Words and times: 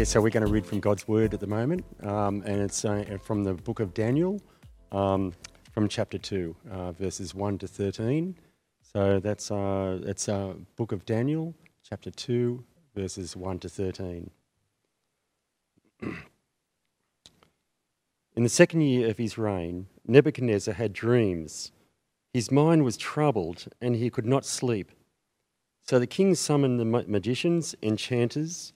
Yeah, 0.00 0.04
so 0.04 0.22
we're 0.22 0.30
going 0.30 0.46
to 0.46 0.50
read 0.50 0.64
from 0.64 0.80
God's 0.80 1.06
Word 1.06 1.34
at 1.34 1.40
the 1.40 1.46
moment, 1.46 1.84
um, 2.02 2.42
and 2.46 2.62
it's 2.62 2.86
uh, 2.86 3.18
from 3.22 3.44
the 3.44 3.52
book 3.52 3.80
of 3.80 3.92
Daniel, 3.92 4.40
um, 4.92 5.34
from 5.72 5.88
chapter 5.90 6.16
2, 6.16 6.56
uh, 6.70 6.92
verses 6.92 7.34
1 7.34 7.58
to 7.58 7.68
13. 7.68 8.34
So 8.80 9.20
that's 9.20 9.50
uh, 9.50 9.98
that's 10.02 10.26
uh, 10.26 10.54
book 10.76 10.92
of 10.92 11.04
Daniel, 11.04 11.54
chapter 11.86 12.10
2, 12.10 12.64
verses 12.96 13.36
1 13.36 13.58
to 13.58 13.68
13. 13.68 14.30
In 16.02 16.18
the 18.36 18.48
second 18.48 18.80
year 18.80 19.10
of 19.10 19.18
his 19.18 19.36
reign, 19.36 19.86
Nebuchadnezzar 20.06 20.72
had 20.72 20.94
dreams. 20.94 21.72
His 22.32 22.50
mind 22.50 22.84
was 22.84 22.96
troubled, 22.96 23.66
and 23.82 23.96
he 23.96 24.08
could 24.08 24.24
not 24.24 24.46
sleep. 24.46 24.92
So 25.82 25.98
the 25.98 26.06
king 26.06 26.34
summoned 26.34 26.80
the 26.80 26.86
magicians, 26.86 27.74
enchanters, 27.82 28.72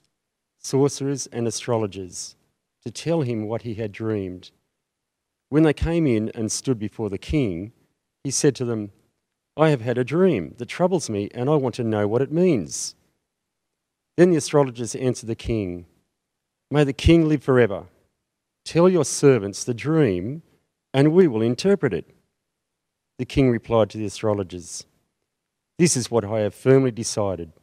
sorcerers, 0.65 1.27
and 1.27 1.47
astrologers 1.47 2.35
to 2.83 2.91
tell 2.91 3.21
him 3.21 3.47
what 3.47 3.61
he 3.61 3.75
had 3.75 3.91
dreamed. 3.91 4.51
When 5.49 5.63
they 5.63 5.73
came 5.73 6.07
in 6.07 6.29
and 6.33 6.51
stood 6.51 6.79
before 6.79 7.09
the 7.09 7.19
king, 7.19 7.71
he 8.23 8.31
said 8.31 8.55
to 8.55 8.65
them, 8.65 8.91
I 9.55 9.69
have 9.69 9.81
had 9.81 9.97
a 9.97 10.03
dream 10.03 10.55
that 10.57 10.65
troubles 10.65 11.09
me, 11.09 11.29
and 11.33 11.49
I 11.49 11.55
want 11.55 11.75
to 11.75 11.83
know 11.83 12.07
what 12.07 12.21
it 12.21 12.31
means. 12.31 12.95
Then 14.17 14.31
the 14.31 14.37
astrologers 14.37 14.95
answered 14.95 15.27
the 15.27 15.35
king, 15.35 15.85
May 16.71 16.83
the 16.83 16.93
king 16.93 17.29
live 17.29 17.43
forever. 17.43 17.85
Tell 18.65 18.89
your 18.89 19.05
servants 19.05 19.63
the 19.63 19.73
dream, 19.73 20.41
and 20.93 21.13
we 21.13 21.27
will 21.27 21.43
interpret 21.43 21.93
it. 21.93 22.09
The 23.19 23.25
king 23.25 23.51
replied 23.51 23.91
to 23.91 23.97
the 23.97 24.05
astrologers, 24.05 24.85
This 25.77 25.95
is 25.95 26.09
what 26.09 26.25
I 26.25 26.39
have 26.39 26.55
firmly 26.55 26.91
decided. 26.91 27.53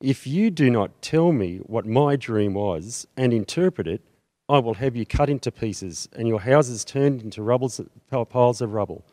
If 0.00 0.26
you 0.26 0.50
do 0.50 0.70
not 0.70 1.00
tell 1.00 1.32
me 1.32 1.56
what 1.58 1.86
my 1.86 2.16
dream 2.16 2.54
was 2.54 3.06
and 3.16 3.32
interpret 3.32 3.86
it, 3.86 4.02
I 4.48 4.58
will 4.58 4.74
have 4.74 4.94
you 4.94 5.06
cut 5.06 5.30
into 5.30 5.50
pieces 5.50 6.08
and 6.12 6.28
your 6.28 6.40
houses 6.40 6.84
turned 6.84 7.22
into 7.22 7.42
rubbles, 7.42 7.80
piles 8.28 8.60
of 8.60 8.74
rubble. 8.74 9.04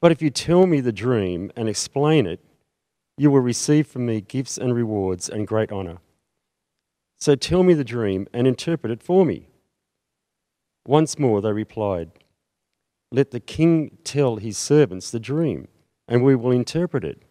But 0.00 0.12
if 0.12 0.20
you 0.20 0.30
tell 0.30 0.66
me 0.66 0.80
the 0.80 0.92
dream 0.92 1.50
and 1.56 1.68
explain 1.68 2.26
it, 2.26 2.40
you 3.16 3.30
will 3.30 3.40
receive 3.40 3.86
from 3.86 4.06
me 4.06 4.20
gifts 4.20 4.58
and 4.58 4.74
rewards 4.74 5.28
and 5.28 5.46
great 5.46 5.72
honor. 5.72 5.98
So 7.18 7.34
tell 7.34 7.62
me 7.62 7.74
the 7.74 7.84
dream 7.84 8.26
and 8.32 8.46
interpret 8.46 8.92
it 8.92 9.02
for 9.02 9.26
me. 9.26 9.48
Once 10.86 11.18
more 11.18 11.40
they 11.40 11.52
replied, 11.52 12.10
Let 13.10 13.30
the 13.30 13.40
king 13.40 13.98
tell 14.04 14.36
his 14.36 14.56
servants 14.56 15.10
the 15.10 15.20
dream, 15.20 15.68
and 16.08 16.24
we 16.24 16.34
will 16.34 16.50
interpret 16.50 17.04
it. 17.04 17.22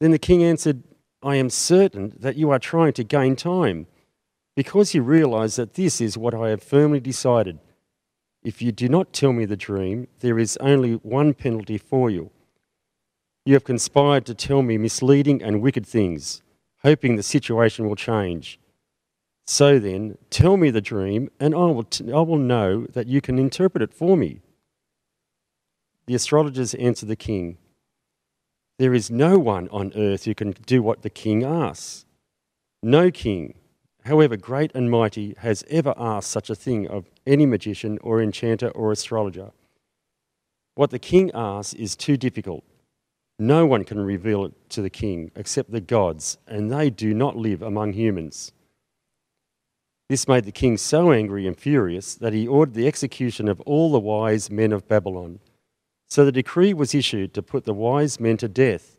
Then 0.00 0.10
the 0.10 0.18
king 0.18 0.42
answered, 0.42 0.82
I 1.24 1.36
am 1.36 1.48
certain 1.48 2.12
that 2.20 2.36
you 2.36 2.50
are 2.50 2.58
trying 2.58 2.92
to 2.92 3.02
gain 3.02 3.34
time, 3.34 3.86
because 4.54 4.94
you 4.94 5.02
realize 5.02 5.56
that 5.56 5.72
this 5.72 5.98
is 5.98 6.18
what 6.18 6.34
I 6.34 6.50
have 6.50 6.62
firmly 6.62 7.00
decided. 7.00 7.58
If 8.42 8.60
you 8.60 8.72
do 8.72 8.90
not 8.90 9.14
tell 9.14 9.32
me 9.32 9.46
the 9.46 9.56
dream, 9.56 10.06
there 10.20 10.38
is 10.38 10.58
only 10.58 10.92
one 10.96 11.32
penalty 11.32 11.78
for 11.78 12.10
you. 12.10 12.30
You 13.46 13.54
have 13.54 13.64
conspired 13.64 14.26
to 14.26 14.34
tell 14.34 14.60
me 14.60 14.76
misleading 14.76 15.42
and 15.42 15.62
wicked 15.62 15.86
things, 15.86 16.42
hoping 16.82 17.16
the 17.16 17.22
situation 17.22 17.88
will 17.88 17.96
change. 17.96 18.60
So 19.46 19.78
then, 19.78 20.18
tell 20.28 20.58
me 20.58 20.70
the 20.70 20.82
dream, 20.82 21.30
and 21.40 21.54
I 21.54 21.66
will, 21.66 21.84
t- 21.84 22.12
I 22.12 22.20
will 22.20 22.38
know 22.38 22.86
that 22.92 23.06
you 23.06 23.22
can 23.22 23.38
interpret 23.38 23.82
it 23.82 23.94
for 23.94 24.14
me. 24.14 24.42
The 26.06 26.14
astrologers 26.14 26.74
answered 26.74 27.08
the 27.08 27.16
king 27.16 27.56
there 28.78 28.94
is 28.94 29.10
no 29.10 29.38
one 29.38 29.68
on 29.68 29.92
earth 29.94 30.24
who 30.24 30.34
can 30.34 30.52
do 30.66 30.82
what 30.82 31.02
the 31.02 31.10
king 31.10 31.44
asks. 31.44 32.04
No 32.82 33.10
king, 33.10 33.54
however 34.04 34.36
great 34.36 34.72
and 34.74 34.90
mighty, 34.90 35.34
has 35.38 35.64
ever 35.68 35.94
asked 35.96 36.30
such 36.30 36.50
a 36.50 36.54
thing 36.54 36.86
of 36.88 37.10
any 37.26 37.46
magician 37.46 37.98
or 38.02 38.20
enchanter 38.20 38.68
or 38.70 38.92
astrologer. 38.92 39.52
What 40.74 40.90
the 40.90 40.98
king 40.98 41.30
asks 41.34 41.74
is 41.74 41.94
too 41.94 42.16
difficult. 42.16 42.64
No 43.38 43.64
one 43.64 43.84
can 43.84 44.00
reveal 44.00 44.44
it 44.44 44.52
to 44.70 44.82
the 44.82 44.90
king 44.90 45.30
except 45.36 45.70
the 45.70 45.80
gods, 45.80 46.38
and 46.46 46.70
they 46.70 46.90
do 46.90 47.14
not 47.14 47.36
live 47.36 47.62
among 47.62 47.92
humans. 47.92 48.52
This 50.08 50.28
made 50.28 50.44
the 50.44 50.52
king 50.52 50.76
so 50.76 51.12
angry 51.12 51.46
and 51.46 51.58
furious 51.58 52.14
that 52.16 52.32
he 52.32 52.46
ordered 52.46 52.74
the 52.74 52.86
execution 52.86 53.48
of 53.48 53.60
all 53.62 53.90
the 53.90 53.98
wise 53.98 54.50
men 54.50 54.72
of 54.72 54.86
Babylon. 54.86 55.40
So 56.06 56.24
the 56.24 56.32
decree 56.32 56.74
was 56.74 56.94
issued 56.94 57.34
to 57.34 57.42
put 57.42 57.64
the 57.64 57.74
wise 57.74 58.20
men 58.20 58.36
to 58.38 58.48
death, 58.48 58.96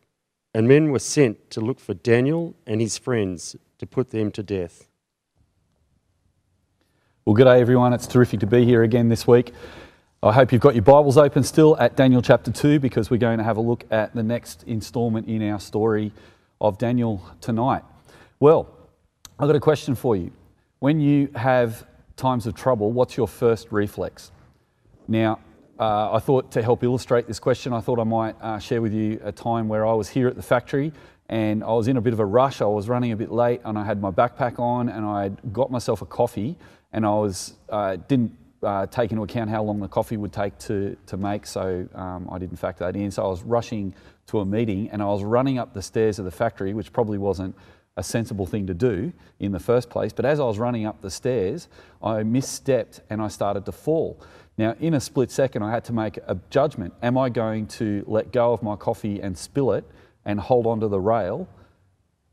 and 0.53 0.67
men 0.67 0.91
were 0.91 0.99
sent 0.99 1.49
to 1.51 1.61
look 1.61 1.79
for 1.79 1.93
Daniel 1.93 2.55
and 2.66 2.81
his 2.81 2.97
friends 2.97 3.55
to 3.77 3.85
put 3.85 4.09
them 4.09 4.31
to 4.31 4.43
death. 4.43 4.88
Well, 7.25 7.33
good 7.33 7.45
day, 7.45 7.59
everyone. 7.59 7.93
It's 7.93 8.07
terrific 8.07 8.39
to 8.41 8.47
be 8.47 8.66
here 8.66 8.83
again 8.83 9.09
this 9.09 9.25
week. 9.25 9.53
I 10.21 10.31
hope 10.31 10.51
you've 10.51 10.61
got 10.61 10.75
your 10.75 10.83
Bibles 10.83 11.17
open 11.17 11.43
still 11.43 11.77
at 11.77 11.95
Daniel 11.95 12.21
chapter 12.21 12.51
2 12.51 12.79
because 12.79 13.09
we're 13.09 13.17
going 13.17 13.37
to 13.37 13.43
have 13.43 13.57
a 13.57 13.61
look 13.61 13.83
at 13.91 14.13
the 14.16 14.23
next 14.23 14.63
instalment 14.63 15.27
in 15.27 15.47
our 15.49 15.59
story 15.59 16.11
of 16.61 16.77
Daniel 16.77 17.22
tonight. 17.41 17.83
Well, 18.39 18.67
I've 19.37 19.47
got 19.47 19.55
a 19.55 19.59
question 19.59 19.95
for 19.95 20.16
you. 20.16 20.31
When 20.79 20.99
you 20.99 21.29
have 21.35 21.85
times 22.16 22.47
of 22.47 22.55
trouble, 22.55 22.91
what's 22.91 23.17
your 23.17 23.27
first 23.27 23.72
reflex? 23.72 24.31
Now, 25.07 25.39
uh, 25.79 26.13
I 26.13 26.19
thought 26.19 26.51
to 26.51 26.61
help 26.61 26.83
illustrate 26.83 27.27
this 27.27 27.39
question, 27.39 27.73
I 27.73 27.81
thought 27.81 27.99
I 27.99 28.03
might 28.03 28.35
uh, 28.41 28.59
share 28.59 28.81
with 28.81 28.93
you 28.93 29.19
a 29.23 29.31
time 29.31 29.67
where 29.67 29.85
I 29.85 29.93
was 29.93 30.07
here 30.09 30.27
at 30.27 30.35
the 30.35 30.41
factory 30.41 30.93
and 31.27 31.63
I 31.63 31.73
was 31.73 31.87
in 31.87 31.97
a 31.97 32.01
bit 32.01 32.13
of 32.13 32.19
a 32.19 32.25
rush. 32.25 32.61
I 32.61 32.65
was 32.65 32.87
running 32.87 33.11
a 33.11 33.15
bit 33.15 33.31
late 33.31 33.61
and 33.65 33.77
I 33.77 33.83
had 33.83 33.99
my 33.99 34.11
backpack 34.11 34.59
on 34.59 34.89
and 34.89 35.05
I 35.05 35.23
had 35.23 35.41
got 35.51 35.71
myself 35.71 36.01
a 36.01 36.05
coffee 36.05 36.55
and 36.93 37.05
I 37.05 37.09
was 37.09 37.55
uh, 37.69 37.97
didn't 38.07 38.37
uh, 38.63 38.85
take 38.87 39.11
into 39.11 39.23
account 39.23 39.49
how 39.49 39.63
long 39.63 39.79
the 39.79 39.87
coffee 39.87 40.17
would 40.17 40.31
take 40.31 40.57
to, 40.59 40.95
to 41.07 41.17
make, 41.17 41.45
so 41.45 41.87
um, 41.93 42.27
I 42.31 42.39
didn't 42.39 42.57
factor 42.57 42.85
that 42.85 42.95
in. 42.95 43.11
So 43.11 43.23
I 43.23 43.27
was 43.27 43.43
rushing 43.43 43.93
to 44.27 44.39
a 44.39 44.45
meeting 44.45 44.89
and 44.91 45.01
I 45.01 45.05
was 45.05 45.23
running 45.23 45.59
up 45.59 45.73
the 45.73 45.81
stairs 45.81 46.19
of 46.19 46.25
the 46.25 46.31
factory, 46.31 46.73
which 46.73 46.93
probably 46.93 47.17
wasn't 47.17 47.55
a 47.97 48.03
sensible 48.03 48.45
thing 48.45 48.67
to 48.67 48.73
do 48.73 49.13
in 49.39 49.51
the 49.51 49.59
first 49.59 49.89
place. 49.89 50.11
But 50.13 50.25
as 50.25 50.39
I 50.39 50.43
was 50.43 50.57
running 50.57 50.85
up 50.85 51.01
the 51.01 51.11
stairs, 51.11 51.67
I 52.01 52.23
misstepped 52.23 53.01
and 53.09 53.21
I 53.21 53.29
started 53.29 53.65
to 53.65 53.71
fall. 53.71 54.21
Now, 54.57 54.75
in 54.79 54.93
a 54.93 54.99
split 55.01 55.31
second, 55.31 55.63
I 55.63 55.71
had 55.71 55.83
to 55.85 55.93
make 55.93 56.17
a 56.27 56.38
judgment. 56.49 56.93
Am 57.03 57.17
I 57.17 57.29
going 57.29 57.67
to 57.67 58.03
let 58.07 58.31
go 58.31 58.53
of 58.53 58.63
my 58.63 58.75
coffee 58.75 59.21
and 59.21 59.38
spill 59.38 59.73
it 59.73 59.83
and 60.23 60.39
hold 60.39 60.66
onto 60.66 60.88
the 60.88 60.99
rail 60.99 61.47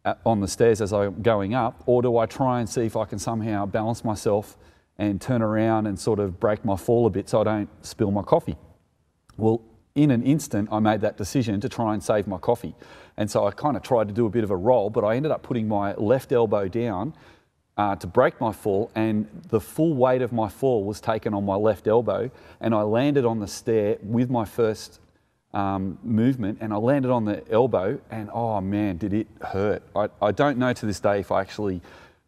uh, 0.05 0.15
on 0.25 0.41
the 0.41 0.49
stairs 0.49 0.81
as 0.81 0.93
I'm 0.93 1.23
going 1.23 1.55
up, 1.55 1.83
or 1.87 2.03
do 2.03 2.17
I 2.17 2.27
try 2.27 2.61
and 2.61 2.69
see 2.69 2.83
if 2.83 2.97
I 2.97 3.05
can 3.05 3.19
somehow 3.19 3.67
balance 3.67 4.05
myself 4.05 4.57
and 4.99 5.21
turn 5.21 5.43
around 5.43 5.87
and 5.87 5.99
sort 5.99 6.21
of 6.21 6.39
break 6.39 6.65
my 6.65 6.77
fall 6.77 7.07
a 7.07 7.11
bit 7.11 7.29
so 7.29 7.41
I 7.41 7.45
don't 7.45 7.69
spill 7.85 8.11
my 8.11 8.23
coffee? 8.23 8.57
Well, 9.37 9.63
in 9.95 10.11
an 10.11 10.23
instant, 10.23 10.69
I 10.73 10.79
made 10.79 11.01
that 11.03 11.17
decision 11.17 11.61
to 11.61 11.69
try 11.69 11.93
and 11.93 12.03
save 12.03 12.27
my 12.27 12.39
coffee. 12.39 12.75
And 13.17 13.31
so 13.31 13.47
I 13.47 13.51
kind 13.51 13.77
of 13.77 13.83
tried 13.83 14.09
to 14.09 14.15
do 14.15 14.27
a 14.27 14.31
bit 14.31 14.43
of 14.45 14.51
a 14.51 14.57
roll, 14.57 14.91
but 14.91 15.05
I 15.05 15.17
ended 15.17 15.33
up 15.33 15.43
putting 15.43 15.69
my 15.69 15.95
left 15.95 16.33
elbow 16.33 16.69
down 16.69 17.15
uh, 17.77 17.97
to 17.97 18.07
break 18.07 18.41
my 18.41 18.53
fall, 18.53 18.91
and 18.95 19.27
the 19.49 19.61
full 19.61 19.95
weight 19.95 20.23
of 20.23 20.33
my 20.33 20.49
fall 20.49 20.85
was 20.85 21.01
taken 21.01 21.33
on 21.33 21.45
my 21.45 21.55
left 21.55 21.87
elbow, 21.87 22.31
and 22.61 22.75
I 22.75 22.83
landed 22.83 23.25
on 23.25 23.41
the 23.41 23.47
stair 23.47 23.97
with 24.03 24.31
my 24.31 24.45
first 24.45 25.01
um, 25.55 25.99
movement, 26.03 26.59
and 26.61 26.73
I 26.73 26.77
landed 26.77 27.11
on 27.11 27.25
the 27.25 27.43
elbow, 27.51 27.99
and 28.11 28.31
oh 28.33 28.61
man, 28.61 28.99
did 28.99 29.15
it 29.15 29.27
hurt! 29.41 29.83
I, 29.97 30.09
I 30.21 30.33
don't 30.33 30.59
know 30.59 30.73
to 30.73 30.87
this 30.87 31.01
day 31.01 31.21
if 31.21 31.33
I 31.33 31.41
actually 31.41 31.81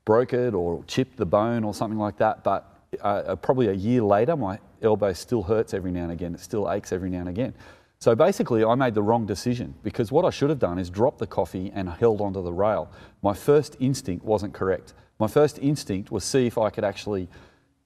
broke 0.05 0.33
it 0.33 0.55
or 0.55 0.83
chipped 0.87 1.17
the 1.17 1.27
bone 1.27 1.65
or 1.65 1.75
something 1.75 1.99
like 1.99 2.19
that, 2.19 2.43
but 2.43 2.71
uh, 3.03 3.07
uh 3.07 3.37
probably 3.37 3.69
a 3.69 3.73
year 3.73 4.03
later, 4.03 4.37
my 4.37 4.59
elbow 4.83 5.13
still 5.13 5.43
hurts 5.43 5.75
every 5.75 5.91
now 5.91 6.05
and 6.05 6.13
again. 6.13 6.35
It 6.35 6.41
still 6.41 6.71
aches 6.71 6.93
every 6.93 7.11
now 7.11 7.21
and 7.21 7.29
again. 7.29 7.55
So 7.99 8.15
basically, 8.15 8.65
I 8.65 8.75
made 8.75 8.95
the 8.95 9.03
wrong 9.03 9.25
decision 9.25 9.75
because 9.83 10.13
what 10.13 10.27
I 10.27 10.31
should 10.31 10.51
have 10.51 10.59
done 10.59 10.79
is 10.79 10.91
dropped 10.91 11.19
the 11.19 11.27
coffee 11.27 11.73
and 11.75 11.89
held 11.89 12.21
onto 12.21 12.43
the 12.43 12.53
rail. 12.53 12.91
My 13.23 13.33
first 13.33 13.77
instinct 13.81 14.25
wasn't 14.25 14.53
correct. 14.53 14.93
My 15.19 15.27
first 15.27 15.59
instinct 15.61 16.11
was 16.11 16.25
see 16.25 16.47
if 16.47 16.59
I 16.59 16.71
could 16.71 16.85
actually 16.85 17.29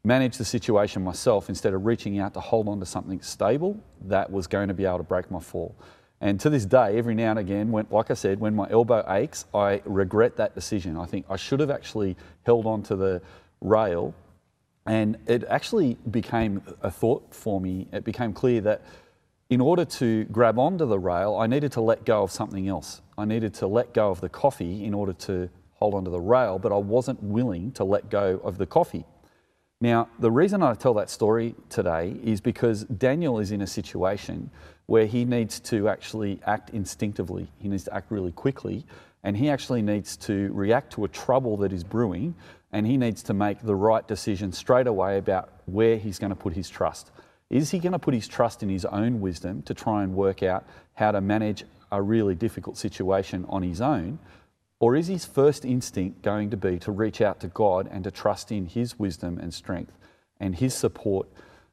manage 0.04 0.38
the 0.38 0.44
situation 0.44 1.02
myself 1.02 1.48
instead 1.48 1.75
of 1.75 1.84
reaching 1.84 2.19
out 2.19 2.34
to 2.34 2.40
hold 2.40 2.69
on 2.69 2.80
to 2.80 2.86
something 2.86 3.20
stable 3.20 3.78
that 4.02 4.30
was 4.30 4.46
going 4.46 4.69
to 4.69 4.75
be 4.75 4.84
able 4.84 4.98
to 4.98 5.02
break 5.02 5.30
my 5.30 5.40
fall. 5.40 5.75
And 6.20 6.40
to 6.40 6.50
this 6.50 6.64
day, 6.64 6.98
every 6.98 7.14
now 7.14 7.30
and 7.30 7.38
again, 7.38 7.70
when, 7.70 7.86
like 7.90 8.10
I 8.10 8.14
said, 8.14 8.40
when 8.40 8.54
my 8.54 8.69
elbow 8.70 9.04
aches, 9.08 9.44
I 9.54 9.82
regret 9.84 10.36
that 10.36 10.54
decision. 10.54 10.96
I 10.96 11.06
think 11.06 11.26
I 11.30 11.36
should 11.36 11.60
have 11.60 11.70
actually 11.70 12.16
held 12.44 12.66
on 12.66 12.82
to 12.84 12.96
the 12.96 13.22
rail. 13.60 14.14
And 14.86 15.19
it 15.26 15.44
actually 15.44 15.96
became 16.10 16.62
a 16.82 16.90
thought 16.90 17.34
for 17.34 17.60
me. 17.60 17.86
It 17.92 18.04
became 18.04 18.32
clear 18.32 18.60
that 18.62 18.82
in 19.50 19.60
order 19.60 19.84
to 19.84 20.24
grab 20.24 20.58
onto 20.58 20.86
the 20.86 20.98
rail, 20.98 21.36
I 21.36 21.46
needed 21.46 21.72
to 21.72 21.81
let 21.81 22.04
go 22.04 22.22
of 22.22 22.31
something 22.31 22.69
else. 22.69 23.00
I 23.16 23.24
needed 23.24 23.54
to 23.54 23.66
let 23.66 23.94
go 23.94 24.10
of 24.10 24.20
the 24.20 24.28
coffee 24.28 24.84
in 24.84 24.94
order 24.94 25.12
to 25.12 25.48
hold 25.78 25.94
onto 25.94 26.10
the 26.10 26.20
rail, 26.20 26.58
but 26.58 26.72
I 26.72 26.76
wasn't 26.76 27.22
willing 27.22 27.72
to 27.72 27.84
let 27.84 28.10
go 28.10 28.40
of 28.44 28.58
the 28.58 28.66
coffee. 28.66 29.04
Now, 29.80 30.08
the 30.19 30.30
reason 30.30 30.62
I 30.62 30.75
tell 30.75 30.94
that 30.94 31.08
story 31.08 31.54
today 31.69 32.16
is 32.22 32.40
because 32.40 32.84
Daniel 32.84 33.38
is 33.38 33.52
in 33.52 33.62
a 33.62 33.66
situation 33.66 34.50
where 34.86 35.06
he 35.06 35.25
needs 35.25 35.60
to 35.60 35.88
actually 35.88 36.40
act 36.46 36.70
instinctively. 36.70 37.48
He 37.58 37.69
needs 37.69 37.84
to 37.84 37.94
act 37.94 38.10
really 38.10 38.32
quickly 38.32 38.84
and 39.25 39.36
he 39.36 39.50
actually 39.50 39.82
needs 39.82 40.16
to 40.16 40.50
react 40.52 40.92
to 40.94 41.04
a 41.04 41.08
trouble 41.08 41.56
that 41.58 41.72
is 41.72 41.82
brewing, 41.82 42.34
and 42.72 42.86
he 42.86 42.96
needs 42.96 43.22
to 43.24 43.34
make 43.34 43.60
the 43.60 43.74
right 43.74 44.06
decision 44.06 44.52
straight 44.52 44.86
away 44.86 45.19
about 45.19 45.50
where 45.66 45.96
he's 45.96 46.19
going 46.19 46.31
to 46.31 46.36
put 46.36 46.52
his 46.52 46.69
trust. 46.69 47.10
Is 47.50 47.70
he 47.70 47.78
going 47.78 47.92
to 47.92 47.98
put 47.98 48.14
his 48.14 48.28
trust 48.28 48.62
in 48.62 48.69
his 48.69 48.84
own 48.84 49.20
wisdom 49.20 49.62
to 49.62 49.74
try 49.74 50.02
and 50.02 50.14
work 50.14 50.42
out 50.42 50.66
how 50.94 51.12
to 51.12 51.20
manage 51.20 51.64
a 51.90 52.00
really 52.00 52.34
difficult 52.34 52.76
situation 52.76 53.44
on 53.48 53.62
his 53.62 53.81
own? 53.81 54.19
Or 54.80 54.94
is 54.94 55.08
his 55.08 55.25
first 55.25 55.64
instinct 55.64 56.22
going 56.22 56.50
to 56.50 56.56
be 56.56 56.78
to 56.80 56.92
reach 56.92 57.20
out 57.20 57.40
to 57.40 57.48
God 57.48 57.88
and 57.90 58.04
to 58.04 58.10
trust 58.10 58.52
in 58.52 58.66
his 58.66 58.98
wisdom 58.98 59.38
and 59.38 59.52
strength 59.52 59.92
and 60.38 60.54
his 60.54 60.75
support 60.75 61.28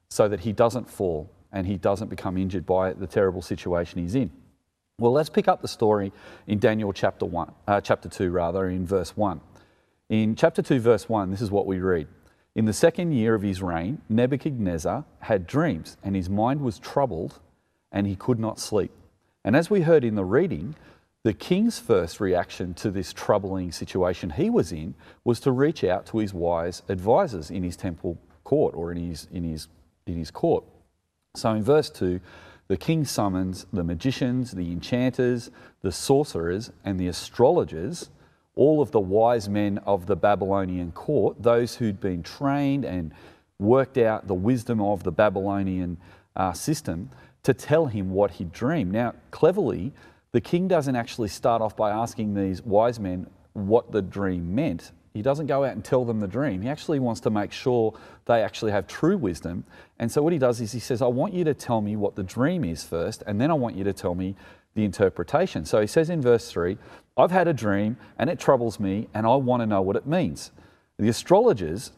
so 0.09 0.27
that 0.27 0.41
he 0.41 0.51
doesn't 0.51 0.89
fall 0.89 1.29
and 1.51 1.67
he 1.67 1.77
doesn't 1.77 2.09
become 2.09 2.37
injured 2.37 2.65
by 2.65 2.93
the 2.93 3.07
terrible 3.07 3.41
situation 3.41 4.01
he's 4.01 4.15
in? 4.15 4.31
Well, 4.99 5.11
let's 5.11 5.29
pick 5.29 5.47
up 5.47 5.61
the 5.61 5.67
story 5.67 6.13
in 6.47 6.57
Daniel 6.57 6.93
chapter 6.93 7.25
1, 7.25 7.51
uh, 7.67 7.81
chapter 7.81 8.09
2 8.09 8.31
rather, 8.31 8.69
in 8.69 8.85
verse 8.87 9.15
1. 9.15 9.41
In 10.09 10.35
chapter 10.35 10.61
2 10.61 10.79
verse 10.79 11.09
1, 11.09 11.31
this 11.31 11.41
is 11.41 11.51
what 11.51 11.65
we 11.65 11.79
read. 11.79 12.07
In 12.55 12.65
the 12.65 12.73
second 12.73 13.11
year 13.11 13.35
of 13.35 13.41
his 13.41 13.61
reign, 13.61 14.01
Nebuchadnezzar 14.07 15.03
had 15.19 15.45
dreams, 15.45 15.97
and 16.01 16.15
his 16.15 16.29
mind 16.29 16.61
was 16.61 16.79
troubled, 16.79 17.39
and 17.91 18.07
he 18.07 18.15
could 18.15 18.39
not 18.39 18.59
sleep. 18.59 18.91
And 19.43 19.55
as 19.55 19.69
we 19.69 19.81
heard 19.81 20.05
in 20.05 20.15
the 20.15 20.23
reading, 20.23 20.75
the 21.25 21.33
king's 21.33 21.79
first 21.79 22.19
reaction 22.19 22.75
to 22.75 22.91
this 22.91 23.11
troubling 23.11 23.71
situation 23.71 24.29
he 24.29 24.47
was 24.47 24.71
in 24.71 24.93
was 25.23 25.39
to 25.39 25.51
reach 25.51 25.83
out 25.83 26.05
to 26.05 26.19
his 26.19 26.35
wise 26.35 26.83
advisors 26.87 27.49
in 27.49 27.63
his 27.63 27.75
temple 27.75 28.15
court 28.43 28.75
or 28.75 28.91
in 28.91 29.09
his, 29.09 29.27
in 29.33 29.43
his, 29.43 29.67
in 30.05 30.17
his 30.19 30.29
court. 30.29 30.63
So 31.35 31.49
in 31.53 31.63
verse 31.63 31.89
2, 31.89 32.19
the 32.67 32.77
king 32.77 33.05
summons 33.05 33.65
the 33.73 33.83
magicians, 33.83 34.51
the 34.51 34.71
enchanters, 34.71 35.49
the 35.81 35.91
sorcerers, 35.91 36.71
and 36.83 36.99
the 36.99 37.07
astrologers 37.07 38.11
all 38.55 38.79
of 38.79 38.91
the 38.91 38.99
wise 38.99 39.49
men 39.49 39.79
of 39.79 40.05
the 40.05 40.15
Babylonian 40.15 40.91
court, 40.91 41.41
those 41.41 41.75
who'd 41.75 41.99
been 41.99 42.21
trained 42.21 42.85
and 42.85 43.11
worked 43.57 43.97
out 43.97 44.27
the 44.27 44.35
wisdom 44.35 44.79
of 44.79 45.01
the 45.01 45.11
Babylonian 45.11 45.97
uh, 46.35 46.53
system, 46.53 47.09
to 47.41 47.53
tell 47.55 47.87
him 47.87 48.11
what 48.11 48.31
he'd 48.31 48.51
dreamed. 48.51 48.91
Now, 48.91 49.15
cleverly, 49.31 49.91
the 50.35 50.41
king 50.41 50.67
doesn't 50.67 50.97
actually 50.97 51.29
start 51.29 51.61
off 51.61 51.77
by 51.77 51.91
asking 51.91 52.33
these 52.33 52.61
wise 52.61 52.99
men 52.99 53.25
what 53.53 53.93
the 53.93 54.01
dream 54.01 54.53
meant. 54.53 54.91
He 55.13 55.21
doesn't 55.21 55.47
go 55.47 55.63
out 55.63 55.71
and 55.71 55.85
tell 55.85 56.03
them 56.03 56.19
the 56.19 56.27
dream. 56.27 56.61
He 56.61 56.67
actually 56.67 56.99
wants 56.99 57.21
to 57.21 57.29
make 57.29 57.53
sure 57.53 57.97
they 58.25 58.43
actually 58.43 58.73
have 58.73 58.85
true 58.85 59.17
wisdom. 59.17 59.63
And 59.97 60.11
so, 60.11 60.21
what 60.21 60.33
he 60.33 60.39
does 60.39 60.59
is 60.59 60.73
he 60.73 60.81
says, 60.81 61.01
I 61.01 61.07
want 61.07 61.33
you 61.33 61.45
to 61.45 61.53
tell 61.53 61.79
me 61.79 61.95
what 61.95 62.17
the 62.17 62.23
dream 62.23 62.65
is 62.65 62.83
first, 62.83 63.23
and 63.25 63.39
then 63.39 63.49
I 63.49 63.53
want 63.53 63.77
you 63.77 63.85
to 63.85 63.93
tell 63.93 64.13
me 64.13 64.35
the 64.73 64.83
interpretation. 64.83 65.63
So 65.63 65.79
he 65.79 65.87
says 65.87 66.09
in 66.09 66.21
verse 66.21 66.51
3 66.51 66.77
I've 67.15 67.31
had 67.31 67.47
a 67.47 67.53
dream 67.53 67.95
and 68.19 68.29
it 68.29 68.37
troubles 68.37 68.77
me 68.77 69.07
and 69.13 69.25
I 69.25 69.35
want 69.35 69.61
to 69.61 69.65
know 69.65 69.81
what 69.81 69.95
it 69.95 70.05
means. 70.05 70.51
The 70.99 71.07
astrologers 71.07 71.93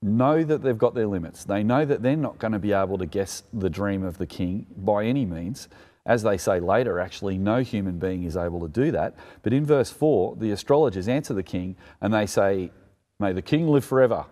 know 0.00 0.42
that 0.42 0.62
they've 0.62 0.78
got 0.78 0.94
their 0.94 1.06
limits. 1.06 1.44
They 1.44 1.62
know 1.62 1.84
that 1.84 2.02
they're 2.02 2.16
not 2.16 2.38
going 2.38 2.52
to 2.52 2.58
be 2.58 2.72
able 2.72 2.96
to 2.96 3.04
guess 3.04 3.42
the 3.52 3.68
dream 3.68 4.02
of 4.02 4.16
the 4.16 4.26
king 4.26 4.64
by 4.74 5.04
any 5.04 5.26
means. 5.26 5.68
As 6.06 6.22
they 6.22 6.38
say 6.38 6.60
later, 6.60 6.98
actually, 6.98 7.36
no 7.36 7.58
human 7.62 7.98
being 7.98 8.24
is 8.24 8.36
able 8.36 8.60
to 8.60 8.68
do 8.68 8.90
that. 8.92 9.14
But 9.42 9.52
in 9.52 9.66
verse 9.66 9.90
4, 9.90 10.36
the 10.36 10.50
astrologers 10.50 11.08
answer 11.08 11.34
the 11.34 11.42
king 11.42 11.76
and 12.00 12.12
they 12.12 12.26
say, 12.26 12.70
May 13.18 13.32
the 13.32 13.42
king 13.42 13.68
live 13.68 13.84
forever. 13.84 14.24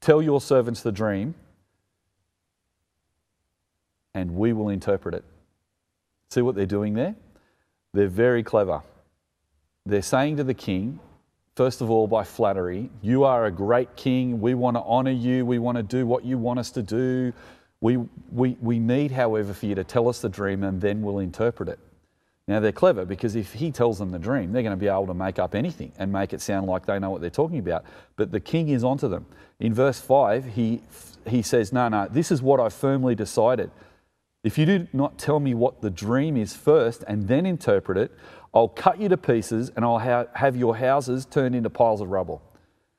Tell 0.00 0.22
your 0.22 0.40
servants 0.40 0.82
the 0.82 0.92
dream, 0.92 1.34
and 4.14 4.36
we 4.36 4.52
will 4.52 4.68
interpret 4.68 5.14
it. 5.14 5.24
See 6.30 6.42
what 6.42 6.54
they're 6.54 6.64
doing 6.64 6.94
there? 6.94 7.16
They're 7.92 8.08
very 8.08 8.42
clever. 8.42 8.82
They're 9.84 10.02
saying 10.02 10.36
to 10.36 10.44
the 10.44 10.54
king, 10.54 11.00
first 11.54 11.80
of 11.80 11.90
all, 11.90 12.06
by 12.06 12.24
flattery, 12.24 12.90
You 13.02 13.24
are 13.24 13.46
a 13.46 13.50
great 13.50 13.96
king. 13.96 14.40
We 14.40 14.54
want 14.54 14.76
to 14.76 14.82
honor 14.82 15.10
you. 15.10 15.44
We 15.44 15.58
want 15.58 15.76
to 15.76 15.82
do 15.82 16.06
what 16.06 16.24
you 16.24 16.38
want 16.38 16.58
us 16.58 16.70
to 16.72 16.82
do. 16.82 17.32
We, 17.80 17.98
we, 18.32 18.56
we 18.60 18.78
need, 18.78 19.12
however, 19.12 19.52
for 19.52 19.66
you 19.66 19.74
to 19.74 19.84
tell 19.84 20.08
us 20.08 20.20
the 20.20 20.28
dream 20.28 20.64
and 20.64 20.80
then 20.80 21.02
we'll 21.02 21.18
interpret 21.18 21.68
it. 21.68 21.78
Now, 22.48 22.60
they're 22.60 22.72
clever 22.72 23.04
because 23.04 23.34
if 23.34 23.54
he 23.54 23.72
tells 23.72 23.98
them 23.98 24.10
the 24.10 24.18
dream, 24.18 24.52
they're 24.52 24.62
going 24.62 24.76
to 24.76 24.80
be 24.80 24.88
able 24.88 25.08
to 25.08 25.14
make 25.14 25.38
up 25.38 25.54
anything 25.54 25.92
and 25.98 26.12
make 26.12 26.32
it 26.32 26.40
sound 26.40 26.66
like 26.66 26.86
they 26.86 26.98
know 26.98 27.10
what 27.10 27.20
they're 27.20 27.28
talking 27.28 27.58
about. 27.58 27.84
But 28.14 28.30
the 28.30 28.40
king 28.40 28.68
is 28.68 28.84
onto 28.84 29.08
them. 29.08 29.26
In 29.58 29.74
verse 29.74 30.00
5, 30.00 30.44
he, 30.54 30.82
he 31.26 31.42
says, 31.42 31.72
No, 31.72 31.88
no, 31.88 32.06
this 32.08 32.30
is 32.30 32.42
what 32.42 32.60
I 32.60 32.68
firmly 32.68 33.16
decided. 33.16 33.70
If 34.44 34.58
you 34.58 34.64
do 34.64 34.86
not 34.92 35.18
tell 35.18 35.40
me 35.40 35.54
what 35.54 35.80
the 35.82 35.90
dream 35.90 36.36
is 36.36 36.54
first 36.54 37.02
and 37.08 37.26
then 37.26 37.46
interpret 37.46 37.98
it, 37.98 38.12
I'll 38.54 38.68
cut 38.68 39.00
you 39.00 39.08
to 39.08 39.16
pieces 39.16 39.72
and 39.74 39.84
I'll 39.84 39.98
ha- 39.98 40.26
have 40.34 40.56
your 40.56 40.76
houses 40.76 41.26
turned 41.26 41.56
into 41.56 41.68
piles 41.68 42.00
of 42.00 42.10
rubble. 42.10 42.42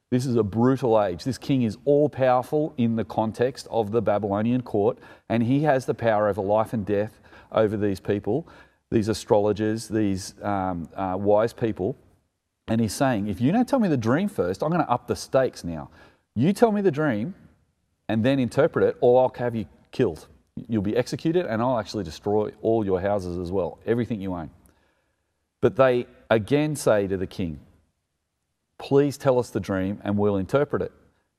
This 0.09 0.25
is 0.25 0.36
a 0.36 0.44
brutal 0.44 1.01
age. 1.01 1.25
This 1.25 1.38
king 1.38 1.63
is 1.63 1.77
all 1.83 2.07
powerful 2.07 2.74
in 2.77 2.95
the 2.95 3.04
context 3.04 3.68
of 3.69 3.92
the 3.92 4.01
Babylonian 4.01 4.62
court, 4.62 5.00
and 5.27 5.44
he 5.44 5.63
has 5.63 5.86
the 5.86 5.94
power 5.94 6.30
over 6.30 6.42
life 6.42 6.71
and 6.71 6.86
death 6.86 7.19
over 7.51 7.75
these 7.75 8.00
people, 8.00 8.48
these 8.89 9.09
astrologers, 9.09 9.89
these 9.89 10.33
um, 10.42 10.88
uh, 10.95 11.15
wise 11.19 11.51
people. 11.51 11.98
And 12.69 12.80
he's 12.80 12.94
saying, 12.94 13.27
if 13.27 13.42
you 13.42 13.51
don't 13.51 13.68
tell 13.68 13.80
me 13.80 13.89
the 13.89 13.98
dream 13.98 14.30
first, 14.30 14.63
I'm 14.63 14.69
going 14.69 14.83
to 14.83 14.89
up 14.89 15.07
the 15.07 15.15
stakes 15.15 15.63
now. 15.63 15.89
You 16.36 16.54
tell 16.54 16.71
me 16.71 16.81
the 16.81 16.92
dream 16.92 17.36
and 18.07 18.24
then 18.24 18.39
interpret 18.39 18.88
it, 18.88 18.98
or 19.01 19.21
I'll 19.21 19.33
have 19.38 19.56
you 19.56 19.65
killed. 19.92 20.27
You'll 20.69 20.81
be 20.81 20.95
executed, 20.95 21.45
and 21.45 21.62
I'll 21.62 21.80
actually 21.80 22.06
destroy 22.06 22.51
all 22.62 22.86
your 22.86 23.01
houses 23.01 23.38
as 23.38 23.51
well, 23.51 23.80
everything 23.86 24.21
you 24.21 24.33
own. 24.33 24.50
But 25.62 25.75
they 25.75 26.07
again 26.30 26.75
say 26.75 27.07
to 27.07 27.18
the 27.18 27.27
king, 27.27 27.59
Please 28.77 29.18
tell 29.18 29.39
us 29.39 29.50
the 29.50 29.59
dream 29.59 30.00
and 30.03 30.18
we'll 30.18 30.38
interpret 30.38 30.81
it. 30.81 30.91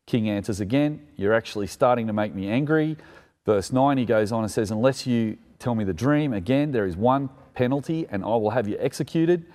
King 0.06 0.28
answers 0.28 0.60
again, 0.60 1.06
You're 1.16 1.34
actually 1.34 1.66
starting 1.66 2.06
to 2.06 2.12
make 2.12 2.34
me 2.34 2.48
angry. 2.48 2.96
Verse 3.44 3.72
9, 3.72 3.98
he 3.98 4.04
goes 4.04 4.32
on 4.32 4.42
and 4.42 4.50
says, 4.50 4.70
Unless 4.70 5.06
you 5.06 5.38
tell 5.58 5.74
me 5.74 5.84
the 5.84 5.94
dream, 5.94 6.32
again, 6.32 6.72
there 6.72 6.86
is 6.86 6.96
one 6.96 7.30
penalty 7.54 8.06
and 8.10 8.22
I 8.24 8.28
will 8.28 8.50
have 8.50 8.68
you 8.68 8.76
executed. 8.78 9.46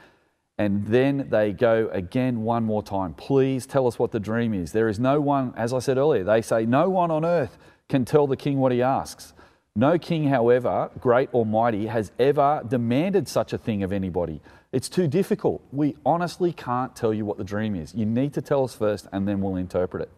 And 0.57 0.85
then 0.85 1.27
they 1.29 1.51
go 1.51 1.89
again 1.91 2.43
one 2.43 2.63
more 2.63 2.83
time. 2.83 3.15
Please 3.15 3.65
tell 3.65 3.87
us 3.87 3.97
what 3.97 4.11
the 4.11 4.19
dream 4.19 4.53
is. 4.53 4.71
There 4.71 4.87
is 4.87 4.99
no 4.99 5.19
one, 5.19 5.53
as 5.57 5.73
I 5.73 5.79
said 5.79 5.97
earlier, 5.97 6.23
they 6.23 6.41
say, 6.41 6.65
No 6.65 6.89
one 6.89 7.09
on 7.09 7.25
earth 7.25 7.57
can 7.89 8.05
tell 8.05 8.27
the 8.27 8.37
king 8.37 8.59
what 8.59 8.71
he 8.71 8.81
asks. 8.81 9.33
No 9.75 9.97
king, 9.97 10.27
however, 10.27 10.91
great 10.99 11.29
or 11.31 11.45
mighty, 11.45 11.87
has 11.87 12.11
ever 12.19 12.63
demanded 12.67 13.27
such 13.27 13.53
a 13.53 13.57
thing 13.57 13.81
of 13.81 13.91
anybody. 13.91 14.39
It's 14.71 14.87
too 14.87 15.07
difficult. 15.07 15.63
We 15.71 15.95
honestly 16.05 16.53
can't 16.53 16.95
tell 16.95 17.13
you 17.13 17.25
what 17.25 17.37
the 17.37 17.43
dream 17.43 17.75
is. 17.75 17.93
You 17.95 18.05
need 18.05 18.33
to 18.33 18.41
tell 18.41 18.63
us 18.63 18.75
first, 18.75 19.07
and 19.11 19.27
then 19.27 19.41
we'll 19.41 19.55
interpret 19.55 20.03
it. 20.03 20.11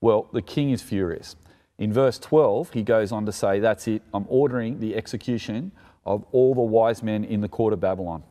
Well, 0.00 0.28
the 0.32 0.40
king 0.40 0.70
is 0.70 0.80
furious. 0.80 1.36
In 1.78 1.92
verse 1.92 2.18
12, 2.18 2.72
he 2.72 2.82
goes 2.82 3.12
on 3.12 3.26
to 3.26 3.32
say, 3.32 3.60
That's 3.60 3.86
it, 3.86 4.02
I'm 4.14 4.24
ordering 4.28 4.80
the 4.80 4.96
execution 4.96 5.72
of 6.06 6.24
all 6.32 6.54
the 6.54 6.62
wise 6.62 7.02
men 7.02 7.22
in 7.22 7.42
the 7.42 7.48
court 7.48 7.72
of 7.72 7.80
Babylon. 7.80 8.22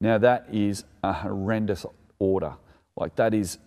Now, 0.00 0.18
that 0.18 0.46
is 0.52 0.84
a 1.04 1.12
horrendous 1.12 1.86
order. 2.18 2.54
Like, 2.96 3.14
that 3.16 3.32
is 3.32 3.58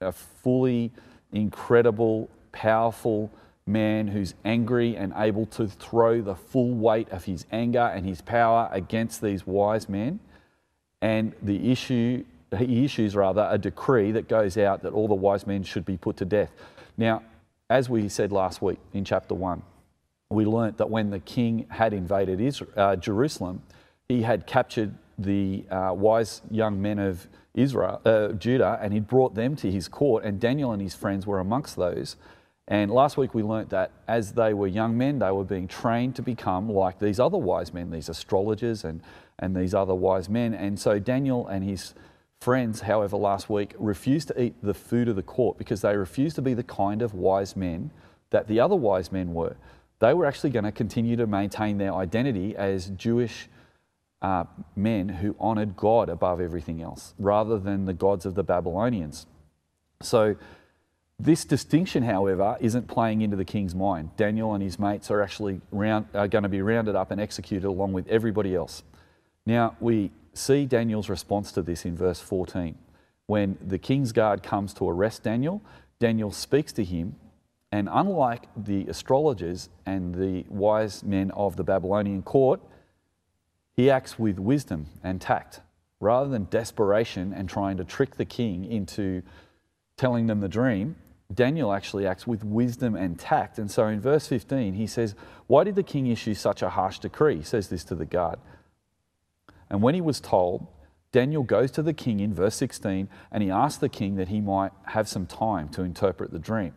a 0.00 0.12
fully 0.12 0.92
incredible, 1.32 2.30
powerful, 2.52 3.30
man 3.68 4.08
who's 4.08 4.34
angry 4.44 4.96
and 4.96 5.12
able 5.16 5.46
to 5.46 5.68
throw 5.68 6.20
the 6.20 6.34
full 6.34 6.70
weight 6.70 7.08
of 7.10 7.24
his 7.24 7.46
anger 7.52 7.92
and 7.94 8.06
his 8.06 8.20
power 8.22 8.68
against 8.72 9.20
these 9.20 9.46
wise 9.46 9.88
men. 9.88 10.18
And 11.00 11.34
the 11.42 11.70
issue, 11.70 12.24
he 12.56 12.84
issues 12.84 13.14
rather 13.14 13.46
a 13.50 13.58
decree 13.58 14.10
that 14.12 14.28
goes 14.28 14.56
out 14.56 14.82
that 14.82 14.92
all 14.92 15.06
the 15.06 15.14
wise 15.14 15.46
men 15.46 15.62
should 15.62 15.84
be 15.84 15.96
put 15.96 16.16
to 16.16 16.24
death. 16.24 16.50
Now, 16.96 17.22
as 17.70 17.88
we 17.88 18.08
said 18.08 18.32
last 18.32 18.62
week 18.62 18.78
in 18.92 19.04
chapter 19.04 19.34
1, 19.34 19.62
we 20.30 20.44
learnt 20.44 20.78
that 20.78 20.90
when 20.90 21.10
the 21.10 21.20
king 21.20 21.66
had 21.68 21.92
invaded 21.92 22.40
Israel, 22.40 22.70
uh, 22.76 22.96
Jerusalem, 22.96 23.62
he 24.08 24.22
had 24.22 24.46
captured 24.46 24.94
the 25.18 25.64
uh, 25.70 25.92
wise 25.94 26.42
young 26.50 26.80
men 26.80 26.98
of 26.98 27.28
Israel, 27.54 28.00
uh, 28.04 28.28
Judah, 28.28 28.78
and 28.80 28.92
he'd 28.92 29.08
brought 29.08 29.34
them 29.34 29.56
to 29.56 29.70
his 29.70 29.88
court, 29.88 30.24
and 30.24 30.38
Daniel 30.40 30.72
and 30.72 30.80
his 30.80 30.94
friends 30.94 31.26
were 31.26 31.40
amongst 31.40 31.76
those. 31.76 32.16
And 32.70 32.90
last 32.90 33.16
week 33.16 33.34
we 33.34 33.42
learnt 33.42 33.70
that 33.70 33.92
as 34.06 34.32
they 34.32 34.52
were 34.52 34.66
young 34.66 34.96
men, 34.96 35.18
they 35.18 35.30
were 35.30 35.44
being 35.44 35.66
trained 35.66 36.14
to 36.16 36.22
become 36.22 36.68
like 36.68 36.98
these 36.98 37.18
other 37.18 37.38
wise 37.38 37.72
men, 37.72 37.90
these 37.90 38.10
astrologers 38.10 38.84
and, 38.84 39.00
and 39.38 39.56
these 39.56 39.74
other 39.74 39.94
wise 39.94 40.28
men. 40.28 40.52
And 40.52 40.78
so 40.78 40.98
Daniel 40.98 41.46
and 41.46 41.64
his 41.64 41.94
friends, 42.40 42.82
however, 42.82 43.16
last 43.16 43.48
week 43.48 43.74
refused 43.78 44.28
to 44.28 44.42
eat 44.42 44.54
the 44.62 44.74
food 44.74 45.08
of 45.08 45.16
the 45.16 45.22
court 45.22 45.56
because 45.56 45.80
they 45.80 45.96
refused 45.96 46.36
to 46.36 46.42
be 46.42 46.52
the 46.52 46.62
kind 46.62 47.00
of 47.00 47.14
wise 47.14 47.56
men 47.56 47.90
that 48.30 48.46
the 48.46 48.60
other 48.60 48.76
wise 48.76 49.10
men 49.10 49.32
were. 49.32 49.56
They 50.00 50.12
were 50.12 50.26
actually 50.26 50.50
going 50.50 50.66
to 50.66 50.72
continue 50.72 51.16
to 51.16 51.26
maintain 51.26 51.78
their 51.78 51.94
identity 51.94 52.54
as 52.54 52.90
Jewish 52.90 53.48
uh, 54.20 54.44
men 54.76 55.08
who 55.08 55.34
honoured 55.40 55.74
God 55.74 56.10
above 56.10 56.38
everything 56.38 56.82
else, 56.82 57.14
rather 57.18 57.58
than 57.58 57.86
the 57.86 57.94
gods 57.94 58.26
of 58.26 58.34
the 58.34 58.44
Babylonians. 58.44 59.26
So 60.02 60.36
this 61.18 61.44
distinction, 61.44 62.04
however, 62.04 62.56
isn't 62.60 62.86
playing 62.86 63.22
into 63.22 63.36
the 63.36 63.44
king's 63.44 63.74
mind. 63.74 64.16
Daniel 64.16 64.54
and 64.54 64.62
his 64.62 64.78
mates 64.78 65.10
are 65.10 65.20
actually 65.20 65.60
round, 65.72 66.06
are 66.14 66.28
going 66.28 66.44
to 66.44 66.48
be 66.48 66.62
rounded 66.62 66.94
up 66.94 67.10
and 67.10 67.20
executed 67.20 67.66
along 67.66 67.92
with 67.92 68.06
everybody 68.08 68.54
else. 68.54 68.84
Now, 69.44 69.76
we 69.80 70.12
see 70.32 70.64
Daniel's 70.64 71.08
response 71.08 71.50
to 71.52 71.62
this 71.62 71.84
in 71.84 71.96
verse 71.96 72.20
14. 72.20 72.76
When 73.26 73.58
the 73.60 73.78
king's 73.78 74.12
guard 74.12 74.42
comes 74.42 74.72
to 74.74 74.88
arrest 74.88 75.24
Daniel, 75.24 75.60
Daniel 75.98 76.30
speaks 76.30 76.72
to 76.74 76.84
him, 76.84 77.16
and 77.72 77.88
unlike 77.90 78.46
the 78.56 78.86
astrologers 78.86 79.68
and 79.84 80.14
the 80.14 80.44
wise 80.48 81.02
men 81.02 81.30
of 81.32 81.56
the 81.56 81.64
Babylonian 81.64 82.22
court, 82.22 82.60
he 83.76 83.90
acts 83.90 84.18
with 84.18 84.38
wisdom 84.38 84.86
and 85.02 85.20
tact 85.20 85.60
rather 86.00 86.30
than 86.30 86.46
desperation 86.50 87.32
and 87.32 87.48
trying 87.48 87.76
to 87.76 87.84
trick 87.84 88.16
the 88.16 88.24
king 88.24 88.64
into 88.64 89.22
telling 89.96 90.28
them 90.28 90.40
the 90.40 90.48
dream. 90.48 90.96
Daniel 91.32 91.72
actually 91.72 92.06
acts 92.06 92.26
with 92.26 92.42
wisdom 92.42 92.96
and 92.96 93.18
tact. 93.18 93.58
And 93.58 93.70
so 93.70 93.86
in 93.86 94.00
verse 94.00 94.26
15, 94.26 94.74
he 94.74 94.86
says, 94.86 95.14
Why 95.46 95.64
did 95.64 95.74
the 95.74 95.82
king 95.82 96.06
issue 96.06 96.34
such 96.34 96.62
a 96.62 96.70
harsh 96.70 96.98
decree? 96.98 97.36
He 97.36 97.42
says 97.42 97.68
this 97.68 97.84
to 97.84 97.94
the 97.94 98.06
guard. 98.06 98.38
And 99.68 99.82
when 99.82 99.94
he 99.94 100.00
was 100.00 100.20
told, 100.20 100.66
Daniel 101.12 101.42
goes 101.42 101.70
to 101.72 101.82
the 101.82 101.92
king 101.92 102.20
in 102.20 102.34
verse 102.34 102.54
16 102.56 103.08
and 103.30 103.42
he 103.42 103.50
asks 103.50 103.78
the 103.78 103.88
king 103.88 104.16
that 104.16 104.28
he 104.28 104.40
might 104.40 104.72
have 104.86 105.08
some 105.08 105.26
time 105.26 105.68
to 105.70 105.82
interpret 105.82 106.30
the 106.30 106.38
dream. 106.38 106.74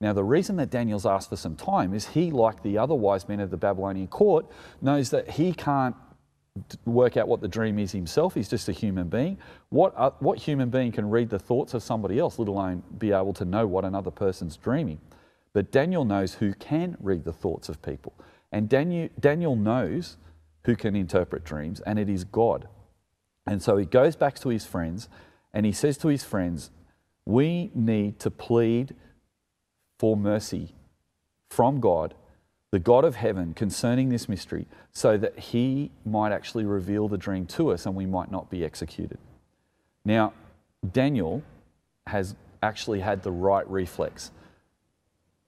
Now, 0.00 0.14
the 0.14 0.24
reason 0.24 0.56
that 0.56 0.70
Daniel's 0.70 1.04
asked 1.04 1.28
for 1.28 1.36
some 1.36 1.56
time 1.56 1.92
is 1.92 2.08
he, 2.08 2.30
like 2.30 2.62
the 2.62 2.78
other 2.78 2.94
wise 2.94 3.28
men 3.28 3.38
of 3.38 3.50
the 3.50 3.58
Babylonian 3.58 4.08
court, 4.08 4.46
knows 4.80 5.10
that 5.10 5.32
he 5.32 5.52
can't 5.52 5.94
work 6.84 7.16
out 7.16 7.28
what 7.28 7.40
the 7.40 7.48
dream 7.48 7.78
is 7.78 7.92
himself. 7.92 8.34
He's 8.34 8.48
just 8.48 8.68
a 8.68 8.72
human 8.72 9.08
being. 9.08 9.38
What, 9.68 9.94
uh, 9.96 10.10
what 10.18 10.38
human 10.38 10.68
being 10.68 10.92
can 10.92 11.08
read 11.08 11.30
the 11.30 11.38
thoughts 11.38 11.74
of 11.74 11.82
somebody 11.82 12.18
else, 12.18 12.38
let 12.38 12.48
alone 12.48 12.82
be 12.98 13.12
able 13.12 13.32
to 13.34 13.44
know 13.44 13.66
what 13.66 13.84
another 13.84 14.10
person's 14.10 14.56
dreaming? 14.56 15.00
But 15.52 15.70
Daniel 15.70 16.04
knows 16.04 16.34
who 16.34 16.54
can 16.54 16.96
read 17.00 17.24
the 17.24 17.32
thoughts 17.32 17.68
of 17.68 17.82
people. 17.82 18.12
And 18.52 18.68
Daniel, 18.68 19.08
Daniel 19.18 19.56
knows 19.56 20.16
who 20.64 20.76
can 20.76 20.94
interpret 20.94 21.44
dreams, 21.44 21.80
and 21.80 21.98
it 21.98 22.08
is 22.08 22.24
God. 22.24 22.68
And 23.46 23.62
so 23.62 23.76
he 23.76 23.86
goes 23.86 24.16
back 24.16 24.38
to 24.40 24.48
his 24.48 24.66
friends 24.66 25.08
and 25.52 25.66
he 25.66 25.72
says 25.72 25.98
to 25.98 26.08
his 26.08 26.22
friends, 26.22 26.70
We 27.24 27.70
need 27.74 28.18
to 28.20 28.30
plead 28.30 28.94
for 29.98 30.16
mercy 30.16 30.74
from 31.48 31.80
God, 31.80 32.14
the 32.72 32.78
God 32.78 33.04
of 33.04 33.16
heaven, 33.16 33.52
concerning 33.54 34.10
this 34.10 34.28
mystery, 34.28 34.66
so 34.92 35.16
that 35.16 35.38
he 35.38 35.90
might 36.04 36.32
actually 36.32 36.64
reveal 36.64 37.08
the 37.08 37.18
dream 37.18 37.46
to 37.46 37.72
us 37.72 37.84
and 37.84 37.94
we 37.94 38.06
might 38.06 38.30
not 38.30 38.48
be 38.50 38.64
executed. 38.64 39.18
Now, 40.04 40.32
Daniel 40.92 41.42
has 42.06 42.34
actually 42.62 43.00
had 43.00 43.22
the 43.22 43.32
right 43.32 43.68
reflex. 43.68 44.30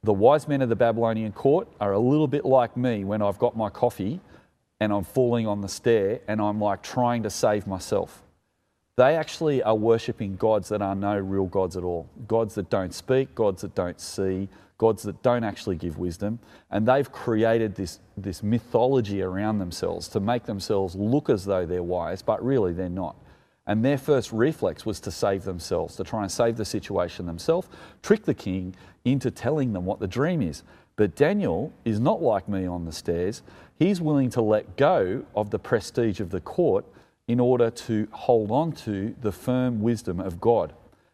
The 0.03 0.13
wise 0.13 0.49
men 0.49 0.63
of 0.63 0.69
the 0.69 0.77
Babylonian 0.77 1.33
court 1.33 1.69
are 1.81 1.93
a 1.93 1.99
little 1.99 2.27
bit 2.27 2.45
like 2.45 2.77
me 2.77 3.05
when 3.05 3.23
I've 3.23 3.39
got 3.39 3.57
my 3.57 3.71
coffee 3.71 4.21
and 4.81 4.93
I'm 4.93 5.05
falling 5.05 5.47
on 5.47 5.61
the 5.61 5.69
stair 5.69 6.21
and 6.27 6.41
I'm 6.41 6.61
like 6.61 6.83
trying 6.83 7.23
to 7.23 7.31
save 7.31 7.69
myself. 7.69 8.23
They 8.97 9.17
actually 9.17 9.63
are 9.63 9.77
worshipping 9.77 10.37
gods 10.37 10.69
that 10.71 10.83
are 10.83 10.97
no 10.97 11.17
real 11.17 11.47
gods 11.47 11.77
at 11.77 11.85
all. 11.85 12.09
Gods 12.27 12.57
that 12.57 12.69
don't 12.69 12.93
speak, 12.93 13.35
gods 13.35 13.63
that 13.63 13.77
don't 13.77 14.01
see, 14.01 14.49
gods 14.83 15.05
that 15.05 15.23
don't 15.23 15.45
actually 15.45 15.77
give 15.77 15.97
wisdom. 15.97 16.41
And 16.73 16.89
they've 16.89 17.11
created 17.13 17.77
this, 17.77 18.01
this 18.17 18.43
mythology 18.43 19.23
around 19.23 19.61
themselves 19.61 20.09
to 20.09 20.19
make 20.19 20.43
themselves 20.43 20.97
look 20.97 21.31
as 21.31 21.45
though 21.45 21.65
they're 21.65 21.85
wise, 21.85 22.21
but 22.21 22.45
really 22.45 22.73
they're 22.73 22.89
not. 22.89 23.15
And 23.65 23.85
their 23.85 23.97
first 23.97 24.33
reflex 24.33 24.85
was 24.85 24.99
to 25.03 25.13
save 25.13 25.45
themselves, 25.45 25.95
to 25.97 26.03
try 26.03 26.23
and 26.23 26.33
save 26.33 26.57
the 26.57 26.65
situation 26.65 27.27
themselves, 27.27 27.69
trick 28.03 28.25
the 28.25 28.35
king 28.35 28.75
into 29.05 29.31
telling 29.31 29.73
them 29.73 29.85
what 29.85 30.01
the 30.01 30.09
dream 30.09 30.43
is. 30.43 30.65
But 30.97 31.15
Daniel 31.15 31.73
is 31.85 32.01
not 32.01 32.21
like 32.21 32.49
me 32.49 32.67
on 32.67 32.85
the 32.85 32.93
stairs. 32.93 33.43
He's 33.79 34.01
willing 34.01 34.31
to 34.31 34.43
let 34.43 34.77
go 34.77 35.25
of 35.37 35.51
the 35.51 35.61
prestige 35.61 36.19
of 36.19 36.31
the 36.31 36.41
court 36.41 36.85
in 37.29 37.39
order 37.39 37.71
to 37.71 38.09
hold 38.11 38.51
on 38.51 38.73
to 38.73 39.15
the 39.21 39.31
firm 39.31 39.81
wisdom 39.81 40.19
of 40.19 40.41
God. 40.41 40.73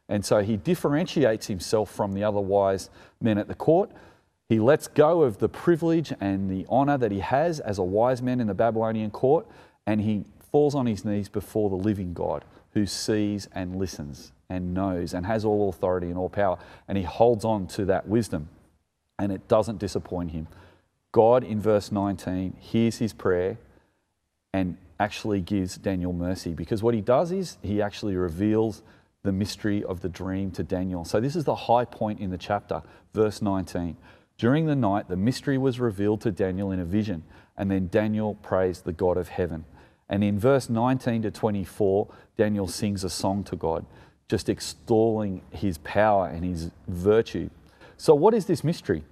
And 0.09 0.25
so 0.25 0.41
he 0.41 0.57
differentiates 0.57 1.47
himself 1.47 1.91
from 1.91 2.13
the 2.13 2.25
other 2.25 2.41
wise 2.41 2.91
men 3.21 3.39
at 3.39 3.49
the 3.49 3.55
court. 3.55 3.91
He 4.49 4.59
lets 4.59 4.89
go 4.89 5.23
of 5.23 5.39
the 5.39 5.49
privilege 5.49 6.13
and 6.21 6.51
the 6.51 6.65
honor 6.71 6.97
that 6.97 7.13
he 7.13 7.21
has 7.21 7.61
as 7.61 7.79
a 7.79 7.83
wise 7.83 8.23
man 8.23 8.41
in 8.41 8.47
the 8.47 8.55
Babylonian 8.55 9.11
court, 9.11 9.47
and 9.87 10.01
he 10.01 10.25
falls 10.51 10.75
on 10.75 10.87
his 10.87 11.05
knees 11.05 11.29
before 11.29 11.69
the 11.69 11.77
living 11.77 12.15
God 12.15 12.45
who 12.73 12.87
sees 12.87 13.49
and 13.55 13.77
listens 13.77 14.33
and 14.49 14.73
knows 14.73 15.13
and 15.13 15.27
has 15.27 15.45
all 15.45 15.69
authority 15.69 16.09
and 16.09 16.17
all 16.17 16.29
power. 16.29 16.59
And 16.87 16.97
he 16.97 17.05
holds 17.05 17.45
on 17.45 17.67
to 17.69 17.85
that 17.87 18.09
wisdom 18.09 18.49
and 19.19 19.33
it 19.33 19.49
doesn't 19.49 19.79
disappoint 19.79 20.31
him. 20.31 20.47
God, 21.13 21.43
in 21.43 21.61
verse 21.61 21.91
19, 21.91 22.57
hears 22.61 22.99
his 22.99 23.13
prayer 23.13 23.59
and 24.53 24.77
actually 25.01 25.41
gives 25.41 25.77
Daniel 25.77 26.13
mercy 26.13 26.53
because 26.53 26.83
what 26.83 26.95
he 26.95 27.01
does 27.01 27.33
is 27.33 27.59
he 27.63 27.83
actually 27.83 28.17
reveals 28.17 28.83
the 29.29 29.33
mystery 29.33 29.85
of 29.85 30.01
the 30.01 30.09
dream 30.09 30.51
to 30.51 30.63
Daniel. 30.63 31.05
So, 31.05 31.21
this 31.21 31.37
is 31.37 31.45
the 31.45 31.55
high 31.55 31.85
point 31.85 32.19
in 32.19 32.31
the 32.31 32.39
chapter, 32.39 32.81
verse 33.13 33.43
19. 33.43 33.95
During 34.39 34.65
the 34.65 34.75
night, 34.75 35.11
the 35.11 35.19
mystery 35.19 35.59
was 35.59 35.79
revealed 35.79 36.23
to 36.23 36.31
Daniel 36.31 36.73
in 36.73 36.81
a 36.81 36.85
vision, 36.87 37.25
and 37.55 37.71
then 37.71 37.89
Daniel 37.89 38.37
praised 38.37 38.85
the 38.85 38.95
God 38.95 39.19
of 39.19 39.29
heaven. 39.29 39.67
And 40.09 40.25
in 40.25 40.39
verse 40.39 40.71
19 40.71 41.21
to 41.23 41.31
24, 41.31 42.09
Daniel 42.39 42.67
sings 42.67 43.05
a 43.05 43.11
song 43.11 43.45
to 43.45 43.57
God, 43.57 43.85
just 44.31 44.49
extolling 44.49 45.43
his 45.51 45.77
power 45.77 46.27
and 46.27 46.43
his 46.43 46.71
virtue. 46.87 47.51
So, 47.99 48.15
what 48.15 48.33
is 48.33 48.47
this 48.47 48.65
mystery? 48.65 49.05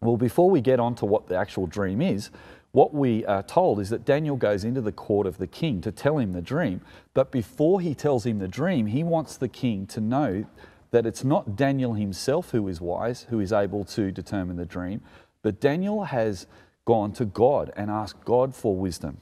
Well, 0.00 0.16
before 0.16 0.48
we 0.48 0.60
get 0.60 0.78
on 0.78 0.94
to 0.96 1.06
what 1.06 1.26
the 1.26 1.34
actual 1.34 1.66
dream 1.66 2.00
is, 2.00 2.30
what 2.72 2.94
we 2.94 3.24
are 3.26 3.42
told 3.42 3.80
is 3.80 3.90
that 3.90 4.04
Daniel 4.04 4.36
goes 4.36 4.64
into 4.64 4.80
the 4.80 4.92
court 4.92 5.26
of 5.26 5.38
the 5.38 5.46
king 5.46 5.80
to 5.80 5.90
tell 5.90 6.18
him 6.18 6.32
the 6.32 6.42
dream. 6.42 6.80
But 7.14 7.32
before 7.32 7.80
he 7.80 7.94
tells 7.94 8.24
him 8.24 8.38
the 8.38 8.48
dream, 8.48 8.86
he 8.86 9.02
wants 9.02 9.36
the 9.36 9.48
king 9.48 9.86
to 9.88 10.00
know 10.00 10.44
that 10.90 11.06
it's 11.06 11.24
not 11.24 11.56
Daniel 11.56 11.94
himself 11.94 12.50
who 12.50 12.66
is 12.68 12.80
wise, 12.80 13.26
who 13.30 13.40
is 13.40 13.52
able 13.52 13.84
to 13.84 14.10
determine 14.10 14.56
the 14.56 14.64
dream, 14.64 15.00
but 15.42 15.60
Daniel 15.60 16.04
has 16.04 16.46
gone 16.84 17.12
to 17.12 17.24
God 17.24 17.72
and 17.76 17.90
asked 17.90 18.24
God 18.24 18.54
for 18.54 18.76
wisdom. 18.76 19.18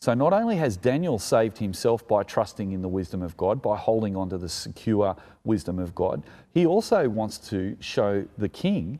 So 0.00 0.12
not 0.12 0.32
only 0.32 0.56
has 0.56 0.76
Daniel 0.76 1.18
saved 1.18 1.58
himself 1.58 2.06
by 2.06 2.24
trusting 2.24 2.72
in 2.72 2.82
the 2.82 2.88
wisdom 2.88 3.22
of 3.22 3.36
God, 3.36 3.62
by 3.62 3.76
holding 3.76 4.16
on 4.16 4.28
to 4.30 4.38
the 4.38 4.48
secure 4.48 5.16
wisdom 5.44 5.78
of 5.78 5.94
God, 5.94 6.22
he 6.52 6.66
also 6.66 7.08
wants 7.08 7.38
to 7.50 7.76
show 7.80 8.26
the 8.36 8.48
king 8.48 8.98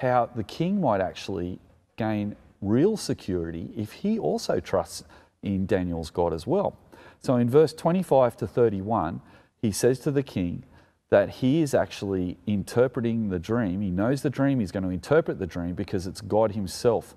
how 0.00 0.30
the 0.34 0.42
king 0.42 0.80
might 0.80 1.00
actually 1.00 1.60
gain 1.96 2.34
real 2.60 2.96
security 2.96 3.70
if 3.76 3.92
he 3.92 4.18
also 4.18 4.60
trusts 4.60 5.04
in 5.42 5.66
Daniel's 5.66 6.10
God 6.10 6.32
as 6.32 6.46
well. 6.46 6.76
So 7.20 7.36
in 7.36 7.48
verse 7.48 7.72
25 7.72 8.36
to 8.38 8.46
31, 8.46 9.20
he 9.60 9.72
says 9.72 9.98
to 10.00 10.10
the 10.10 10.22
king 10.22 10.64
that 11.10 11.28
he 11.28 11.60
is 11.60 11.74
actually 11.74 12.38
interpreting 12.46 13.28
the 13.28 13.38
dream. 13.38 13.80
He 13.80 13.90
knows 13.90 14.22
the 14.22 14.30
dream, 14.30 14.60
he's 14.60 14.72
going 14.72 14.84
to 14.84 14.90
interpret 14.90 15.38
the 15.38 15.46
dream 15.46 15.74
because 15.74 16.06
it's 16.06 16.20
God 16.20 16.52
himself 16.52 17.14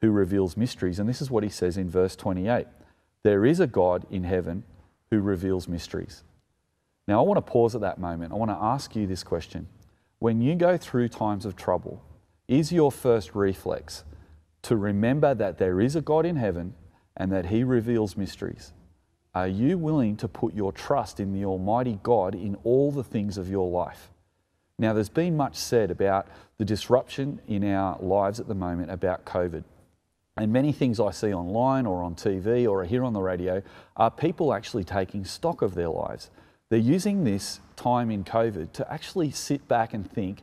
who 0.00 0.10
reveals 0.10 0.56
mysteries. 0.56 0.98
And 0.98 1.08
this 1.08 1.22
is 1.22 1.30
what 1.30 1.44
he 1.44 1.50
says 1.50 1.76
in 1.76 1.88
verse 1.88 2.16
28 2.16 2.66
There 3.22 3.44
is 3.44 3.60
a 3.60 3.66
God 3.66 4.06
in 4.10 4.24
heaven 4.24 4.64
who 5.10 5.20
reveals 5.20 5.68
mysteries. 5.68 6.24
Now, 7.06 7.18
I 7.20 7.22
want 7.22 7.36
to 7.36 7.52
pause 7.52 7.74
at 7.74 7.82
that 7.82 7.98
moment. 7.98 8.32
I 8.32 8.36
want 8.36 8.50
to 8.50 8.56
ask 8.56 8.96
you 8.96 9.06
this 9.06 9.22
question. 9.22 9.68
When 10.20 10.40
you 10.40 10.54
go 10.54 10.78
through 10.78 11.08
times 11.08 11.44
of 11.44 11.54
trouble, 11.54 12.02
is 12.48 12.72
your 12.72 12.90
first 12.90 13.34
reflex 13.34 14.04
to 14.64 14.76
remember 14.76 15.34
that 15.34 15.58
there 15.58 15.80
is 15.80 15.96
a 15.96 16.00
God 16.00 16.26
in 16.26 16.36
heaven 16.36 16.74
and 17.16 17.30
that 17.32 17.46
He 17.46 17.64
reveals 17.64 18.16
mysteries? 18.16 18.72
Are 19.34 19.48
you 19.48 19.78
willing 19.78 20.16
to 20.18 20.28
put 20.28 20.54
your 20.54 20.72
trust 20.72 21.18
in 21.18 21.32
the 21.32 21.44
Almighty 21.44 21.98
God 22.02 22.34
in 22.34 22.56
all 22.64 22.92
the 22.92 23.02
things 23.02 23.36
of 23.36 23.50
your 23.50 23.68
life? 23.68 24.10
Now, 24.78 24.92
there's 24.92 25.08
been 25.08 25.36
much 25.36 25.56
said 25.56 25.90
about 25.90 26.26
the 26.58 26.64
disruption 26.64 27.40
in 27.46 27.64
our 27.64 27.98
lives 28.00 28.40
at 28.40 28.48
the 28.48 28.54
moment 28.54 28.90
about 28.90 29.24
COVID. 29.24 29.64
And 30.36 30.52
many 30.52 30.72
things 30.72 30.98
I 30.98 31.12
see 31.12 31.32
online 31.32 31.86
or 31.86 32.02
on 32.02 32.16
TV 32.16 32.68
or 32.68 32.84
here 32.84 33.04
on 33.04 33.12
the 33.12 33.20
radio 33.20 33.62
are 33.96 34.10
people 34.10 34.52
actually 34.52 34.82
taking 34.82 35.24
stock 35.24 35.62
of 35.62 35.74
their 35.74 35.88
lives. 35.88 36.30
They're 36.70 36.78
using 36.78 37.22
this 37.22 37.60
time 37.76 38.10
in 38.10 38.24
COVID 38.24 38.72
to 38.72 38.92
actually 38.92 39.30
sit 39.30 39.68
back 39.68 39.94
and 39.94 40.10
think, 40.10 40.42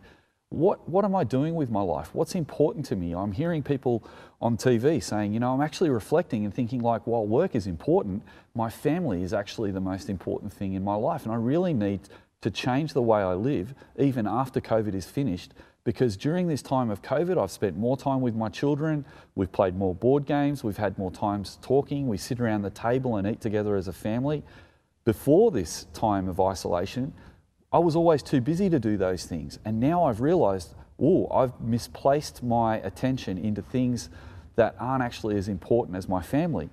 what, 0.52 0.88
what 0.88 1.06
am 1.06 1.16
I 1.16 1.24
doing 1.24 1.56
with 1.56 1.70
my 1.70 1.82
life? 1.82 2.14
What's 2.14 2.36
important 2.36 2.86
to 2.88 2.98
me? 2.98 3.16
I'm 3.16 3.32
hearing 3.32 3.64
people 3.64 4.04
on 4.42 4.58
TV 4.58 5.02
saying, 5.02 5.34
you 5.34 5.40
know, 5.40 5.54
I'm 5.54 5.62
actually 5.62 5.90
reflecting 5.90 6.44
and 6.44 6.54
thinking, 6.54 6.82
like, 6.82 7.08
while 7.08 7.26
work 7.26 7.56
is 7.56 7.68
important, 7.68 8.22
my 8.54 8.70
family 8.70 9.24
is 9.24 9.34
actually 9.34 9.72
the 9.72 9.80
most 9.80 10.10
important 10.10 10.52
thing 10.52 10.74
in 10.74 10.84
my 10.84 10.96
life. 10.96 11.24
And 11.24 11.32
I 11.32 11.38
really 11.38 11.74
need 11.74 12.02
to 12.42 12.52
change 12.52 12.92
the 12.92 13.02
way 13.02 13.22
I 13.22 13.34
live, 13.34 13.74
even 13.98 14.28
after 14.28 14.60
COVID 14.60 14.94
is 14.94 15.06
finished, 15.06 15.54
because 15.86 16.18
during 16.18 16.50
this 16.50 16.62
time 16.62 16.90
of 16.90 17.02
COVID, 17.02 17.42
I've 17.42 17.52
spent 17.52 17.78
more 17.78 17.96
time 17.96 18.20
with 18.20 18.36
my 18.36 18.50
children, 18.50 19.06
we've 19.36 19.52
played 19.52 19.78
more 19.78 19.96
board 19.96 20.26
games, 20.26 20.66
we've 20.66 20.76
had 20.76 20.98
more 20.98 21.12
times 21.12 21.60
talking, 21.62 22.08
we 22.08 22.18
sit 22.18 22.42
around 22.42 22.64
the 22.64 22.72
table 22.72 23.16
and 23.16 23.26
eat 23.26 23.40
together 23.40 23.78
as 23.78 23.88
a 23.88 23.94
family. 23.94 24.44
Before 25.06 25.50
this 25.50 25.86
time 25.94 26.28
of 26.28 26.42
isolation, 26.42 27.14
I 27.74 27.80
was 27.80 27.96
always 27.96 28.22
too 28.22 28.42
busy 28.42 28.70
to 28.70 28.80
do 28.80 28.98
those 28.98 29.26
things. 29.26 29.60
And 29.64 29.80
now 29.80 30.04
I've 30.04 30.20
realized, 30.22 30.76
oh, 31.00 31.28
I've 31.32 31.60
misplaced 31.62 32.44
my 32.44 32.78
attention 32.78 33.38
into 33.38 33.62
things 33.62 34.10
that 34.56 34.76
aren't 34.80 35.04
actually 35.04 35.38
as 35.38 35.48
important 35.48 35.98
as 35.98 36.10
my 36.10 36.22
family. 36.22 36.70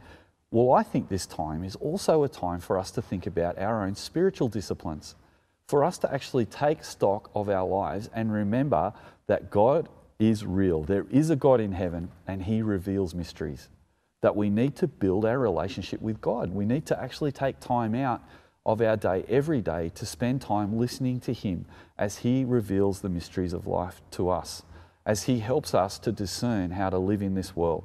Well, 0.50 0.72
I 0.72 0.82
think 0.82 1.08
this 1.08 1.26
time 1.26 1.62
is 1.62 1.76
also 1.76 2.24
a 2.24 2.28
time 2.28 2.60
for 2.60 2.78
us 2.78 2.90
to 2.92 3.02
think 3.02 3.26
about 3.26 3.58
our 3.58 3.84
own 3.84 3.94
spiritual 3.94 4.48
disciplines, 4.48 5.14
for 5.68 5.84
us 5.84 5.98
to 5.98 6.12
actually 6.12 6.46
take 6.46 6.82
stock 6.82 7.30
of 7.34 7.48
our 7.48 7.66
lives 7.66 8.10
and 8.12 8.32
remember 8.32 8.92
that 9.26 9.50
God 9.50 9.88
is 10.18 10.44
real. 10.44 10.82
There 10.82 11.06
is 11.10 11.30
a 11.30 11.36
God 11.36 11.60
in 11.60 11.72
heaven 11.72 12.10
and 12.26 12.42
He 12.42 12.62
reveals 12.62 13.14
mysteries. 13.14 13.68
That 14.20 14.34
we 14.34 14.50
need 14.50 14.74
to 14.76 14.88
build 14.88 15.24
our 15.24 15.38
relationship 15.38 16.00
with 16.02 16.20
God. 16.20 16.52
We 16.52 16.64
need 16.64 16.86
to 16.86 17.00
actually 17.00 17.30
take 17.30 17.60
time 17.60 17.94
out 17.94 18.20
of 18.66 18.80
our 18.80 18.96
day 18.96 19.24
every 19.28 19.60
day 19.60 19.90
to 19.94 20.04
spend 20.04 20.40
time 20.40 20.78
listening 20.78 21.20
to 21.20 21.32
Him 21.32 21.66
as 21.98 22.18
He 22.18 22.44
reveals 22.44 23.00
the 23.00 23.08
mysteries 23.08 23.52
of 23.52 23.66
life 23.66 24.00
to 24.12 24.28
us, 24.28 24.62
as 25.06 25.24
He 25.24 25.40
helps 25.40 25.74
us 25.74 25.98
to 26.00 26.12
discern 26.12 26.72
how 26.72 26.90
to 26.90 26.98
live 26.98 27.22
in 27.22 27.34
this 27.34 27.56
world. 27.56 27.84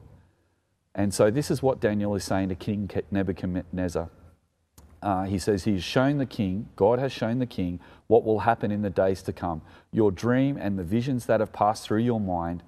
And 0.96 1.14
so, 1.14 1.32
this 1.32 1.50
is 1.50 1.64
what 1.64 1.80
Daniel 1.80 2.16
is 2.16 2.24
saying 2.24 2.50
to 2.50 2.56
King 2.56 2.90
Nebuchadnezzar. 3.10 4.10
Uh, 5.02 5.24
he 5.26 5.38
says, 5.38 5.66
He 5.66 5.74
has 5.74 5.84
shown 5.84 6.18
the 6.18 6.26
king, 6.26 6.70
God 6.76 6.98
has 7.00 7.12
shown 7.12 7.40
the 7.40 7.46
king, 7.46 7.80
what 8.08 8.24
will 8.24 8.40
happen 8.40 8.72
in 8.72 8.84
the 8.84 8.90
days 8.90 9.22
to 9.24 9.34
come. 9.34 9.62
Your 9.92 10.12
dream 10.12 10.58
and 10.58 10.80
the 10.80 10.84
visions 10.84 11.26
that 11.26 11.42
have 11.42 11.52
passed 11.52 11.86
through 11.86 12.02
your 12.02 12.22
mind 12.22 12.64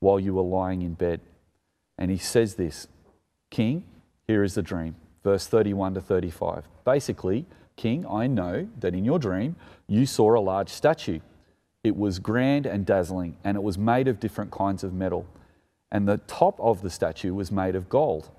while 0.00 0.18
you 0.18 0.34
were 0.34 0.42
lying 0.42 0.80
in 0.80 0.94
bed. 0.94 1.20
And 1.98 2.10
he 2.10 2.16
says 2.16 2.54
this 2.54 2.88
King, 3.50 3.84
here 4.26 4.42
is 4.42 4.54
the 4.54 4.62
dream. 4.62 4.96
Verse 5.22 5.46
31 5.46 5.94
to 5.94 6.00
35. 6.00 6.64
Basically, 6.86 7.44
King, 7.76 8.06
I 8.08 8.26
know 8.26 8.66
that 8.80 8.94
in 8.94 9.04
your 9.04 9.18
dream 9.18 9.56
you 9.86 10.06
saw 10.06 10.38
a 10.38 10.40
large 10.40 10.70
statue. 10.70 11.20
It 11.84 11.94
was 11.94 12.18
grand 12.18 12.64
and 12.64 12.86
dazzling, 12.86 13.36
and 13.44 13.58
it 13.58 13.62
was 13.62 13.76
made 13.76 14.08
of 14.08 14.18
different 14.18 14.50
kinds 14.50 14.82
of 14.82 14.94
metal. 14.94 15.26
And 15.92 16.08
the 16.08 16.16
top 16.26 16.58
of 16.58 16.80
the 16.80 16.88
statue 16.88 17.34
was 17.34 17.52
made 17.52 17.76
of 17.76 17.90
gold 17.90 18.30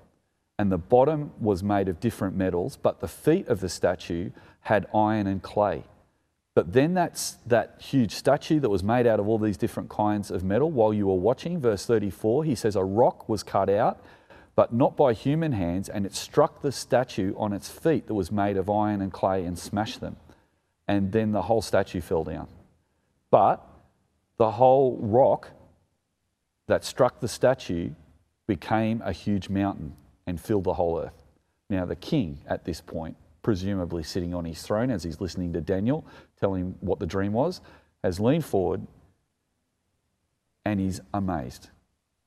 and 0.58 0.72
the 0.72 0.78
bottom 0.78 1.30
was 1.40 1.62
made 1.62 1.88
of 1.88 2.00
different 2.00 2.36
metals, 2.36 2.76
but 2.76 3.00
the 3.00 3.08
feet 3.08 3.46
of 3.46 3.60
the 3.60 3.68
statue 3.68 4.30
had 4.62 4.86
iron 4.92 5.26
and 5.26 5.42
clay. 5.42 5.84
But 6.54 6.72
then 6.72 6.94
that's 6.94 7.38
that 7.46 7.80
huge 7.80 8.12
statue 8.12 8.58
that 8.60 8.68
was 8.68 8.82
made 8.82 9.06
out 9.06 9.20
of 9.20 9.28
all 9.28 9.38
these 9.38 9.56
different 9.56 9.88
kinds 9.88 10.32
of 10.32 10.42
metal, 10.42 10.70
while 10.70 10.92
you 10.92 11.06
were 11.06 11.14
watching, 11.14 11.60
verse 11.60 11.86
34, 11.86 12.42
he 12.42 12.56
says, 12.56 12.74
A 12.74 12.82
rock 12.82 13.28
was 13.28 13.44
cut 13.44 13.70
out, 13.70 14.02
but 14.58 14.72
not 14.72 14.96
by 14.96 15.12
human 15.12 15.52
hands, 15.52 15.88
and 15.88 16.04
it 16.04 16.12
struck 16.12 16.62
the 16.62 16.72
statue 16.72 17.32
on 17.36 17.52
its 17.52 17.68
feet 17.68 18.08
that 18.08 18.14
was 18.14 18.32
made 18.32 18.56
of 18.56 18.68
iron 18.68 19.00
and 19.00 19.12
clay 19.12 19.44
and 19.44 19.56
smashed 19.56 20.00
them. 20.00 20.16
And 20.88 21.12
then 21.12 21.30
the 21.30 21.42
whole 21.42 21.62
statue 21.62 22.00
fell 22.00 22.24
down. 22.24 22.48
But 23.30 23.64
the 24.36 24.50
whole 24.50 24.98
rock 25.00 25.50
that 26.66 26.84
struck 26.84 27.20
the 27.20 27.28
statue 27.28 27.90
became 28.48 29.00
a 29.04 29.12
huge 29.12 29.48
mountain 29.48 29.94
and 30.26 30.40
filled 30.40 30.64
the 30.64 30.74
whole 30.74 30.98
earth. 30.98 31.22
Now, 31.70 31.84
the 31.84 31.94
king 31.94 32.38
at 32.48 32.64
this 32.64 32.80
point, 32.80 33.16
presumably 33.42 34.02
sitting 34.02 34.34
on 34.34 34.44
his 34.44 34.60
throne 34.60 34.90
as 34.90 35.04
he's 35.04 35.20
listening 35.20 35.52
to 35.52 35.60
Daniel 35.60 36.04
tell 36.36 36.54
him 36.54 36.74
what 36.80 36.98
the 36.98 37.06
dream 37.06 37.32
was, 37.32 37.60
has 38.02 38.18
leaned 38.18 38.44
forward 38.44 38.84
and 40.64 40.80
he's 40.80 41.00
amazed. 41.14 41.70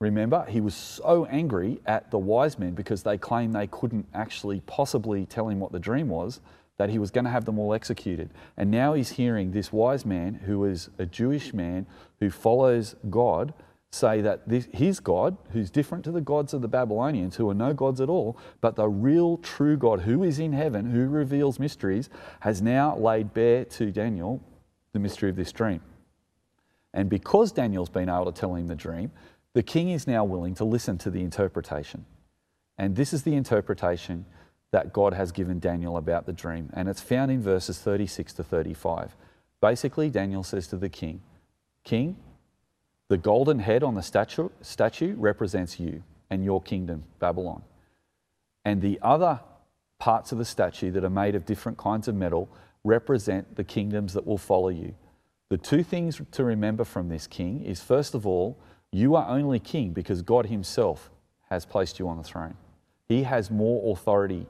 Remember, 0.02 0.44
he 0.50 0.62
was 0.62 0.74
so 0.74 1.26
angry 1.26 1.80
at 1.86 2.10
the 2.10 2.18
wise 2.18 2.58
men 2.58 2.74
because 2.74 3.04
they 3.04 3.20
claimed 3.20 3.54
they 3.54 3.68
couldn't 3.68 4.08
actually 4.16 4.62
possibly 4.62 5.28
tell 5.28 5.48
him 5.48 5.60
what 5.60 5.72
the 5.72 5.80
dream 5.80 6.10
was 6.10 6.42
that 6.78 6.90
he 6.90 6.98
was 6.98 7.12
going 7.12 7.26
to 7.26 7.30
have 7.30 7.46
them 7.46 7.60
all 7.60 7.72
executed. 7.72 8.32
And 8.58 8.72
now 8.72 8.94
he's 8.94 9.12
hearing 9.12 9.52
this 9.52 9.72
wise 9.72 10.04
man, 10.04 10.34
who 10.34 10.66
is 10.66 10.90
a 10.98 11.06
Jewish 11.06 11.54
man 11.54 11.86
who 12.20 12.32
follows 12.32 12.96
God, 13.12 13.54
say 13.92 14.22
that 14.22 14.50
this, 14.50 14.68
his 14.74 15.00
God, 15.00 15.38
who's 15.52 15.70
different 15.70 16.04
to 16.06 16.12
the 16.12 16.20
gods 16.20 16.56
of 16.56 16.64
the 16.64 16.68
Babylonians, 16.68 17.36
who 17.36 17.48
are 17.52 17.54
no 17.54 17.72
gods 17.72 18.02
at 18.02 18.10
all, 18.10 18.40
but 18.60 18.76
the 18.76 18.90
real 18.90 19.38
true 19.38 19.78
God 19.78 20.02
who 20.02 20.24
is 20.24 20.40
in 20.40 20.54
heaven, 20.54 20.90
who 20.90 21.10
reveals 21.10 21.60
mysteries, 21.60 22.10
has 22.40 22.60
now 22.60 22.98
laid 22.98 23.36
bare 23.36 23.66
to 23.66 23.92
Daniel 23.92 24.42
the 24.94 25.00
mystery 25.00 25.30
of 25.30 25.36
this 25.36 25.52
dream. 25.52 25.82
And 26.94 27.10
because 27.10 27.52
Daniel's 27.52 27.90
been 27.90 28.10
able 28.10 28.32
to 28.32 28.38
tell 28.38 28.56
him 28.56 28.68
the 28.68 28.76
dream, 28.76 29.12
the 29.54 29.64
king 29.64 29.90
is 29.90 30.08
now 30.08 30.24
willing 30.24 30.56
to 30.56 30.64
listen 30.64 30.98
to 31.00 31.10
the 31.10 31.22
interpretation. 31.22 32.06
And 32.78 32.96
this 32.96 33.14
is 33.14 33.24
the 33.24 33.36
interpretation 33.36 34.26
that 34.72 34.94
God 34.94 35.14
has 35.14 35.32
given 35.32 35.60
Daniel 35.60 35.98
about 35.98 36.26
the 36.26 36.34
dream. 36.34 36.70
And 36.74 36.88
it's 36.88 37.02
found 37.02 37.30
in 37.32 37.42
verses 37.42 37.78
36 37.80 38.34
to 38.34 38.44
35. 38.44 39.16
Basically, 39.60 40.10
Daniel 40.10 40.44
says 40.44 40.68
to 40.68 40.78
the 40.78 40.90
king, 40.90 41.22
King, 41.84 42.16
the 43.10 43.18
golden 43.18 43.60
head 43.60 43.84
on 43.84 43.96
the 43.96 44.02
statue, 44.02 44.50
statue 44.62 45.16
represents 45.18 45.80
you 45.80 46.04
and 46.30 46.46
your 46.46 46.62
kingdom, 46.62 47.04
Babylon. 47.20 47.62
And 48.64 48.82
the 48.82 49.00
other 49.02 49.42
parts 50.00 50.32
of 50.32 50.38
the 50.38 50.46
statue 50.46 50.92
that 50.92 51.04
are 51.04 51.10
made 51.10 51.36
of 51.36 51.46
different 51.46 51.78
kinds 51.78 52.08
of 52.08 52.16
metal 52.16 52.50
represent 52.84 53.56
the 53.56 53.64
kingdoms 53.64 54.14
that 54.14 54.26
will 54.26 54.38
follow 54.38 54.70
you. 54.70 54.96
The 55.50 55.58
two 55.58 55.84
things 55.84 56.22
to 56.32 56.44
remember 56.44 56.86
from 56.86 57.10
this 57.10 57.28
king 57.28 57.64
is 57.64 57.82
first 57.82 58.16
of 58.16 58.26
all, 58.26 58.58
you 58.92 59.16
are 59.16 59.30
only 59.30 59.60
king 59.60 59.92
because 59.92 60.22
God 60.22 60.48
Himself 60.48 61.10
has 61.50 61.66
placed 61.66 62.00
you 62.00 62.08
on 62.08 62.18
the 62.18 62.24
throne. 62.24 62.56
He 63.08 63.24
has 63.24 63.52
more 63.52 63.92
authority 63.94 64.48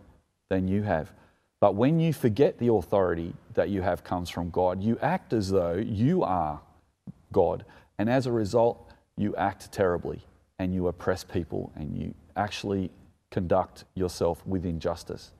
than 0.49 0.67
you 0.67 0.83
have. 0.83 1.11
But 1.59 1.75
when 1.75 1.99
you 1.99 2.13
forget 2.13 2.57
the 2.57 2.71
authority 2.73 3.33
that 3.53 3.69
you 3.69 3.81
have 3.81 4.03
comes 4.03 4.29
from 4.29 4.49
God, 4.49 4.81
you 4.81 4.97
act 5.01 5.33
as 5.33 5.49
though 5.49 5.75
you 5.75 6.23
are 6.23 6.61
God 7.31 7.65
and 8.01 8.09
as 8.09 8.25
a 8.25 8.31
result, 8.31 8.89
you 9.15 9.35
act 9.35 9.71
terribly 9.71 10.23
and 10.57 10.73
you 10.73 10.87
oppress 10.87 11.23
people 11.23 11.71
and 11.75 11.95
you 11.95 12.15
actually 12.35 12.89
conduct 13.29 13.85
yourself 13.93 14.43
with 14.47 14.65
injustice. 14.65 15.33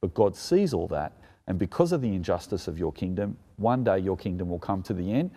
But 0.00 0.14
God 0.14 0.34
sees 0.34 0.74
all 0.74 0.88
that, 0.88 1.12
and 1.46 1.60
because 1.60 1.92
of 1.92 2.00
the 2.00 2.12
injustice 2.12 2.66
of 2.66 2.76
your 2.76 2.92
kingdom, 2.92 3.36
one 3.56 3.84
day 3.84 3.98
your 3.98 4.16
kingdom 4.16 4.48
will 4.48 4.58
come 4.58 4.82
to 4.82 4.92
the 4.92 5.12
end 5.12 5.30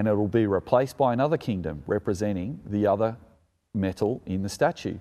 and 0.00 0.08
it 0.08 0.14
will 0.14 0.28
be 0.28 0.46
replaced 0.46 0.96
by 0.96 1.12
another 1.12 1.36
kingdom 1.36 1.82
representing 1.86 2.58
the 2.64 2.86
other 2.86 3.18
metal 3.74 4.22
in 4.24 4.40
the 4.40 4.48
statue. 4.48 4.96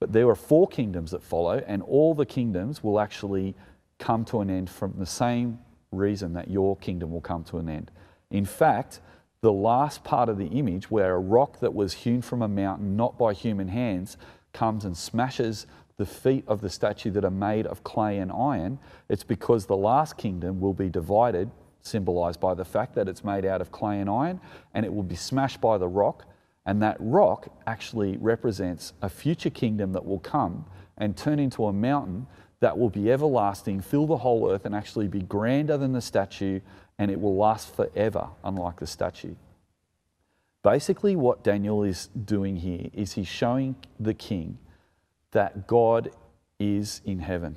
But 0.00 0.12
there 0.12 0.28
are 0.28 0.34
four 0.34 0.66
kingdoms 0.66 1.12
that 1.12 1.22
follow, 1.22 1.62
and 1.68 1.84
all 1.84 2.14
the 2.14 2.26
kingdoms 2.26 2.82
will 2.82 2.98
actually 2.98 3.54
come 4.00 4.24
to 4.24 4.40
an 4.40 4.50
end 4.50 4.68
from 4.68 4.94
the 4.98 5.06
same 5.06 5.60
reason 5.92 6.32
that 6.32 6.50
your 6.50 6.76
kingdom 6.78 7.12
will 7.12 7.20
come 7.20 7.44
to 7.44 7.58
an 7.58 7.68
end. 7.68 7.92
In 8.32 8.44
fact, 8.44 8.98
the 9.40 9.52
last 9.52 10.02
part 10.02 10.28
of 10.28 10.36
the 10.36 10.48
image, 10.48 10.90
where 10.90 11.14
a 11.14 11.20
rock 11.20 11.60
that 11.60 11.72
was 11.72 11.92
hewn 11.92 12.20
from 12.20 12.42
a 12.42 12.48
mountain, 12.48 12.96
not 12.96 13.16
by 13.16 13.34
human 13.34 13.68
hands, 13.68 14.16
comes 14.52 14.84
and 14.84 14.96
smashes 14.96 15.68
the 15.96 16.06
feet 16.06 16.42
of 16.48 16.60
the 16.60 16.70
statue 16.70 17.12
that 17.12 17.24
are 17.24 17.30
made 17.30 17.68
of 17.68 17.84
clay 17.84 18.18
and 18.18 18.32
iron, 18.32 18.80
it's 19.08 19.22
because 19.22 19.66
the 19.66 19.76
last 19.76 20.16
kingdom 20.16 20.58
will 20.58 20.74
be 20.74 20.88
divided, 20.88 21.52
symbolized 21.84 22.40
by 22.40 22.54
the 22.54 22.64
fact 22.64 22.94
that 22.94 23.08
it's 23.08 23.22
made 23.22 23.44
out 23.44 23.60
of 23.60 23.70
clay 23.70 24.00
and 24.00 24.10
iron, 24.10 24.40
and 24.72 24.84
it 24.84 24.92
will 24.92 25.02
be 25.02 25.14
smashed 25.14 25.60
by 25.60 25.78
the 25.78 25.88
rock. 25.88 26.24
And 26.66 26.82
that 26.82 26.96
rock 26.98 27.48
actually 27.66 28.16
represents 28.16 28.94
a 29.02 29.08
future 29.08 29.50
kingdom 29.50 29.92
that 29.92 30.04
will 30.04 30.20
come 30.20 30.64
and 30.96 31.16
turn 31.16 31.38
into 31.38 31.66
a 31.66 31.72
mountain 31.72 32.26
that 32.60 32.78
will 32.78 32.88
be 32.88 33.12
everlasting, 33.12 33.82
fill 33.82 34.06
the 34.06 34.16
whole 34.16 34.50
earth, 34.50 34.64
and 34.64 34.74
actually 34.74 35.08
be 35.08 35.20
grander 35.20 35.76
than 35.76 35.92
the 35.92 36.00
statue 36.00 36.60
and 36.98 37.10
it 37.10 37.20
will 37.20 37.36
last 37.36 37.74
forever, 37.74 38.28
unlike 38.44 38.78
the 38.78 38.86
statue. 38.86 39.34
Basically, 40.62 41.16
what 41.16 41.42
Daniel 41.42 41.82
is 41.82 42.06
doing 42.06 42.56
here 42.56 42.88
is 42.92 43.12
he's 43.12 43.28
showing 43.28 43.76
the 43.98 44.14
king 44.14 44.58
that 45.32 45.66
God 45.66 46.10
is 46.58 47.02
in 47.04 47.18
heaven 47.18 47.56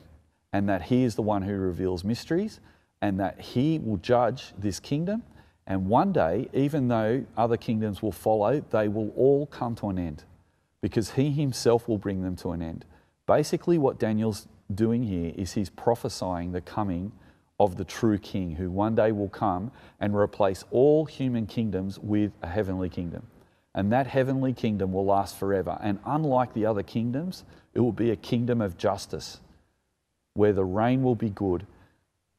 and 0.51 0.67
that 0.67 0.83
he 0.83 1.03
is 1.03 1.15
the 1.15 1.21
one 1.21 1.43
who 1.43 1.55
reveals 1.55 2.03
mysteries 2.03 2.59
and 3.01 3.19
that 3.19 3.39
he 3.39 3.79
will 3.79 3.97
judge 3.97 4.53
this 4.57 4.79
kingdom. 4.79 5.23
And 5.65 5.87
one 5.87 6.13
day, 6.13 6.47
even 6.53 6.87
though 6.87 7.25
other 7.35 7.57
kingdoms 7.57 8.01
will 8.01 8.11
follow, 8.11 8.63
they 8.71 8.87
will 8.87 9.09
all 9.15 9.45
come 9.47 9.75
to 9.75 9.89
an 9.89 9.99
end 9.99 10.23
because 10.81 11.11
he 11.11 11.31
himself 11.31 11.87
will 11.87 11.97
bring 11.97 12.23
them 12.23 12.35
to 12.37 12.51
an 12.51 12.61
end. 12.61 12.85
Basically, 13.25 13.77
what 13.77 13.99
Daniel's 13.99 14.47
doing 14.73 15.03
here 15.03 15.33
is 15.35 15.53
he's 15.53 15.69
prophesying 15.69 16.51
the 16.51 16.61
coming 16.61 17.11
of 17.59 17.75
the 17.75 17.83
true 17.83 18.17
king 18.17 18.55
who 18.55 18.69
one 18.69 18.95
day 18.95 19.11
will 19.11 19.29
come 19.29 19.71
and 19.99 20.15
replace 20.15 20.63
all 20.71 21.05
human 21.05 21.45
kingdoms 21.45 21.99
with 21.99 22.31
a 22.41 22.47
heavenly 22.47 22.89
kingdom. 22.89 23.27
And 23.73 23.91
that 23.91 24.07
heavenly 24.07 24.53
kingdom 24.53 24.93
will 24.93 25.05
last 25.05 25.37
forever. 25.37 25.77
And 25.81 25.99
unlike 26.05 26.53
the 26.53 26.65
other 26.65 26.83
kingdoms, 26.83 27.43
it 27.73 27.79
will 27.79 27.91
be 27.91 28.11
a 28.11 28.15
kingdom 28.15 28.61
of 28.61 28.77
justice 28.77 29.39
where 30.33 30.53
the 30.53 30.63
reign 30.63 31.03
will 31.03 31.15
be 31.15 31.29
good. 31.29 31.65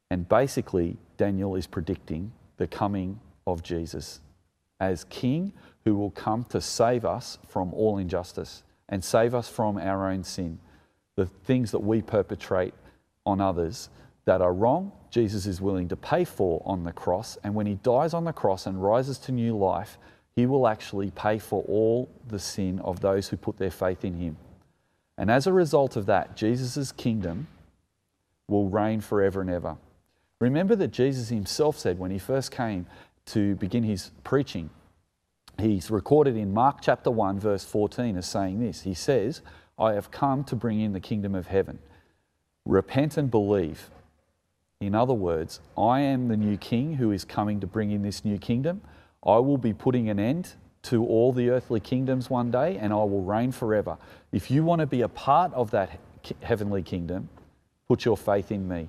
And 0.09 0.27
basically, 0.27 0.97
Daniel 1.17 1.55
is 1.55 1.67
predicting 1.67 2.31
the 2.57 2.67
coming 2.67 3.19
of 3.45 3.63
Jesus 3.63 4.21
as 4.79 5.03
king 5.05 5.53
who 5.85 5.95
will 5.95 6.11
come 6.11 6.43
to 6.45 6.61
save 6.61 7.05
us 7.05 7.37
from 7.47 7.73
all 7.73 7.97
injustice 7.97 8.63
and 8.87 9.03
save 9.03 9.35
us 9.35 9.47
from 9.47 9.77
our 9.77 10.09
own 10.09 10.23
sin, 10.23 10.59
the 11.15 11.25
things 11.25 11.71
that 11.71 11.79
we 11.79 12.01
perpetrate 12.01 12.73
on 13.25 13.39
others 13.39 13.89
that 14.25 14.41
are 14.41 14.53
wrong, 14.53 14.91
Jesus 15.11 15.45
is 15.45 15.61
willing 15.61 15.87
to 15.87 15.95
pay 15.95 16.23
for 16.23 16.61
on 16.65 16.83
the 16.83 16.91
cross. 16.91 17.37
And 17.43 17.55
when 17.55 17.65
he 17.65 17.75
dies 17.75 18.13
on 18.13 18.25
the 18.25 18.33
cross 18.33 18.65
and 18.65 18.81
rises 18.81 19.17
to 19.19 19.31
new 19.31 19.57
life, 19.57 19.97
he 20.35 20.45
will 20.45 20.67
actually 20.67 21.11
pay 21.11 21.39
for 21.39 21.63
all 21.67 22.09
the 22.27 22.39
sin 22.39 22.79
of 22.79 22.99
those 22.99 23.27
who 23.27 23.37
put 23.37 23.57
their 23.57 23.71
faith 23.71 24.05
in 24.05 24.15
him. 24.15 24.37
And 25.17 25.29
as 25.29 25.47
a 25.47 25.53
result 25.53 25.95
of 25.95 26.05
that, 26.05 26.35
Jesus' 26.37 26.91
kingdom 26.91 27.47
will 28.47 28.69
reign 28.69 29.01
forever 29.01 29.41
and 29.41 29.49
ever. 29.49 29.77
Remember 30.39 30.75
that 30.75 30.91
Jesus 30.91 31.29
himself 31.29 31.77
said 31.77 31.99
when 31.99 32.11
he 32.11 32.19
first 32.19 32.51
came 32.51 32.85
to 33.27 33.55
begin 33.55 33.83
his 33.83 34.11
preaching, 34.23 34.69
he's 35.59 35.91
recorded 35.91 36.37
in 36.37 36.53
Mark 36.53 36.77
chapter 36.81 37.11
1, 37.11 37.39
verse 37.39 37.65
14, 37.65 38.17
as 38.17 38.27
saying 38.27 38.59
this 38.59 38.81
He 38.81 38.93
says, 38.93 39.41
I 39.77 39.93
have 39.93 40.11
come 40.11 40.43
to 40.45 40.55
bring 40.55 40.79
in 40.79 40.93
the 40.93 40.99
kingdom 40.99 41.35
of 41.35 41.47
heaven. 41.47 41.79
Repent 42.65 43.17
and 43.17 43.29
believe. 43.29 43.89
In 44.79 44.95
other 44.95 45.13
words, 45.13 45.59
I 45.77 46.01
am 46.01 46.29
the 46.29 46.37
new 46.37 46.55
king 46.55 46.95
who 46.95 47.11
is 47.11 47.25
coming 47.25 47.59
to 47.59 47.67
bring 47.67 47.91
in 47.91 48.01
this 48.01 48.23
new 48.23 48.37
kingdom. 48.37 48.81
I 49.25 49.37
will 49.37 49.57
be 49.57 49.73
putting 49.73 50.09
an 50.09 50.19
end 50.19 50.53
to 50.83 51.05
all 51.05 51.33
the 51.33 51.49
earthly 51.49 51.81
kingdoms 51.81 52.29
one 52.29 52.51
day 52.51 52.77
and 52.77 52.93
I 52.93 52.97
will 52.97 53.23
reign 53.23 53.51
forever. 53.51 53.97
If 54.31 54.49
you 54.49 54.63
want 54.63 54.79
to 54.79 54.87
be 54.87 55.01
a 55.01 55.09
part 55.09 55.53
of 55.53 55.71
that 55.71 55.99
heavenly 56.41 56.81
kingdom, 56.81 57.27
put 57.89 58.05
your 58.05 58.15
faith 58.15 58.53
in 58.53 58.67
me. 58.67 58.87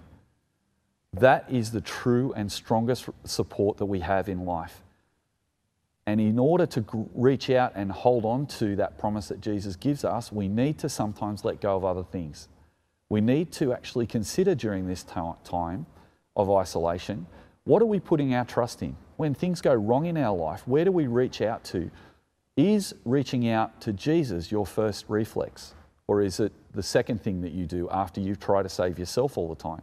That 1.13 1.47
is 1.51 1.73
the 1.73 1.81
true 1.81 2.33
and 2.37 2.51
strongest 2.51 3.09
support 3.25 3.79
that 3.79 3.87
we 3.87 4.01
have 4.01 4.29
in 4.29 4.45
life. 4.45 4.83
And 6.07 6.21
in 6.21 6.39
order 6.39 6.67
to 6.67 7.09
reach 7.15 7.51
out 7.51 7.73
and 7.75 7.93
hold 7.93 8.25
on 8.25 8.47
to 8.47 8.77
that 8.77 8.99
promise 8.99 9.29
that 9.29 9.41
Jesus 9.41 9.77
gives 9.77 10.05
us, 10.05 10.33
we 10.33 10.49
need 10.49 10.79
to 10.79 10.89
sometimes 10.89 11.45
let 11.45 11.61
go 11.61 11.77
of 11.77 11.85
other 11.85 12.03
things. 12.03 12.49
We 13.09 13.21
need 13.21 13.53
to 13.53 13.73
actually 13.73 14.07
consider 14.07 14.55
during 14.55 14.87
this 14.87 15.05
time 15.05 15.87
of 16.37 16.51
isolation 16.51 17.27
what 17.65 17.83
are 17.83 17.87
we 17.87 18.01
putting 18.01 18.35
our 18.35 18.45
trust 18.45 18.83
in? 18.83 18.97
When 19.17 19.35
things 19.35 19.61
go 19.61 19.75
wrong 19.75 20.07
in 20.07 20.17
our 20.17 20.35
life, 20.35 20.67
where 20.67 20.85
do 20.85 20.91
we 20.91 21.07
reach 21.07 21.43
out 21.43 21.63
to? 21.65 21.91
Is 22.57 22.95
reaching 23.05 23.49
out 23.49 23.81
to 23.83 23.93
Jesus 23.93 24.51
your 24.51 24.67
first 24.67 25.05
reflex? 25.09 25.75
Or 26.09 26.23
is 26.23 26.41
it 26.41 26.53
the 26.73 26.83
second 26.83 27.23
thing 27.23 27.43
that 27.43 27.53
you 27.53 27.67
do 27.67 27.89
after 27.91 28.21
you 28.21 28.35
try 28.35 28.63
to 28.63 28.69
save 28.69 28.99
yourself 28.99 29.37
all 29.37 29.49
the 29.49 29.55
time? 29.55 29.83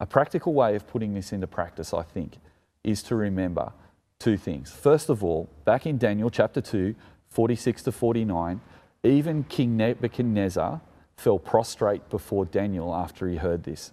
A 0.00 0.06
practical 0.06 0.54
way 0.54 0.74
of 0.74 0.86
putting 0.86 1.12
this 1.12 1.30
into 1.30 1.46
practice, 1.46 1.92
I 1.92 2.02
think, 2.02 2.38
is 2.82 3.02
to 3.04 3.14
remember 3.14 3.72
two 4.18 4.38
things. 4.38 4.72
First 4.72 5.10
of 5.10 5.22
all, 5.22 5.50
back 5.66 5.84
in 5.84 5.98
Daniel 5.98 6.30
chapter 6.30 6.62
2, 6.62 6.94
46 7.28 7.82
to 7.82 7.92
49, 7.92 8.60
even 9.02 9.44
King 9.44 9.76
Nebuchadnezzar 9.76 10.80
fell 11.16 11.38
prostrate 11.38 12.08
before 12.08 12.46
Daniel 12.46 12.94
after 12.94 13.28
he 13.28 13.36
heard 13.36 13.64
this. 13.64 13.92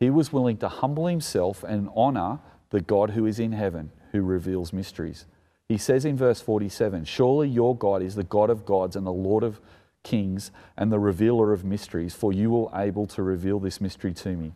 He 0.00 0.08
was 0.08 0.32
willing 0.32 0.56
to 0.58 0.68
humble 0.68 1.06
himself 1.06 1.62
and 1.62 1.90
honor 1.94 2.40
the 2.70 2.80
God 2.80 3.10
who 3.10 3.26
is 3.26 3.38
in 3.38 3.52
heaven, 3.52 3.90
who 4.12 4.22
reveals 4.22 4.72
mysteries. 4.72 5.26
He 5.68 5.76
says 5.76 6.06
in 6.06 6.16
verse 6.16 6.40
47 6.40 7.04
Surely 7.04 7.48
your 7.48 7.76
God 7.76 8.02
is 8.02 8.14
the 8.14 8.24
God 8.24 8.48
of 8.48 8.64
gods 8.64 8.96
and 8.96 9.06
the 9.06 9.12
Lord 9.12 9.44
of 9.44 9.60
kings 10.02 10.50
and 10.76 10.90
the 10.90 10.98
revealer 10.98 11.52
of 11.52 11.64
mysteries, 11.64 12.14
for 12.14 12.32
you 12.32 12.50
were 12.50 12.70
able 12.74 13.06
to 13.08 13.22
reveal 13.22 13.60
this 13.60 13.80
mystery 13.80 14.14
to 14.14 14.36
me. 14.36 14.52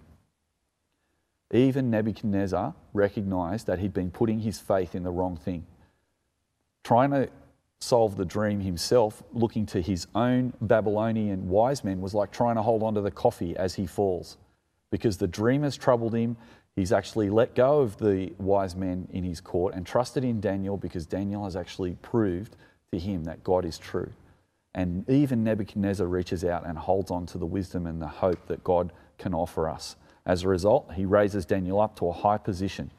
Even 1.53 1.91
Nebuchadnezzar 1.91 2.75
recognized 2.93 3.67
that 3.67 3.79
he'd 3.79 3.95
been 3.95 4.11
putting 4.11 4.41
his 4.41 4.59
faith 4.59 4.95
in 4.95 5.03
the 5.03 5.11
wrong 5.11 5.37
thing. 5.37 5.67
Trying 6.85 7.11
to 7.11 7.29
solve 7.81 8.17
the 8.17 8.25
dream 8.25 8.61
himself, 8.61 9.23
looking 9.33 9.65
to 9.67 9.81
his 9.81 10.07
own 10.15 10.53
Babylonian 10.61 11.49
wise 11.49 11.85
men, 11.85 12.01
was 12.01 12.15
like 12.15 12.31
trying 12.33 12.57
to 12.57 12.63
hold 12.63 12.83
on 12.83 12.95
to 12.95 13.01
the 13.01 13.11
coffee 13.11 13.57
as 13.57 13.75
he 13.75 13.87
falls. 13.87 14.37
Because 14.91 15.17
the 15.17 15.27
dream 15.27 15.63
has 15.63 15.77
troubled 15.77 16.15
him, 16.15 16.37
he's 16.77 16.93
actually 16.93 17.31
let 17.31 17.55
go 17.55 17.81
of 17.81 17.97
the 17.99 18.33
wise 18.39 18.75
men 18.75 19.09
in 19.13 19.25
his 19.25 19.41
court 19.41 19.75
and 19.75 19.87
trusted 19.87 20.25
in 20.25 20.41
Daniel 20.41 20.77
because 20.77 21.07
Daniel 21.07 21.45
has 21.45 21.57
actually 21.57 21.95
proved 22.03 22.57
to 22.93 22.99
him 22.99 23.25
that 23.25 23.45
God 23.45 23.65
is 23.65 23.79
true. 23.79 24.11
And 24.75 25.09
even 25.09 25.45
Nebuchadnezzar 25.45 26.07
reaches 26.07 26.45
out 26.45 26.67
and 26.67 26.79
holds 26.79 27.11
on 27.11 27.27
to 27.27 27.39
the 27.39 27.47
wisdom 27.47 27.87
and 27.87 28.01
the 28.01 28.09
hope 28.09 28.47
that 28.47 28.63
God 28.65 28.93
can 29.19 29.35
offer 29.35 29.69
us. 29.69 29.97
As 30.29 30.45
a 30.45 30.49
result, 30.49 30.93
he 30.93 31.07
raises 31.07 31.47
Daniel 31.47 31.81
up 31.81 31.97
to 31.97 32.09
a 32.09 32.13
high 32.13 32.37
position, 32.37 32.91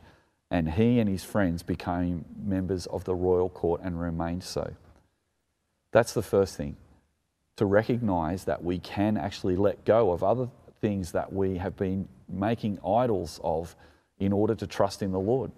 and 0.49 0.67
he 0.67 0.99
and 0.99 1.07
his 1.07 1.23
friends 1.23 1.61
became 1.61 2.25
members 2.43 2.87
of 2.87 3.03
the 3.03 3.13
royal 3.13 3.49
court 3.49 3.81
and 3.83 4.01
remained 4.01 4.43
so. 4.43 4.73
That's 5.91 6.13
the 6.13 6.23
first 6.23 6.57
thing 6.57 6.75
to 7.57 7.65
recognize 7.65 8.45
that 8.45 8.63
we 8.63 8.79
can 8.79 9.15
actually 9.15 9.55
let 9.55 9.85
go 9.85 10.11
of 10.11 10.23
other 10.23 10.49
things 10.81 11.11
that 11.11 11.31
we 11.31 11.57
have 11.57 11.75
been 11.75 12.07
making 12.27 12.79
idols 12.85 13.39
of 13.43 13.75
in 14.17 14.33
order 14.33 14.55
to 14.55 14.65
trust 14.65 15.03
in 15.03 15.11
the 15.11 15.19
Lord. 15.19 15.51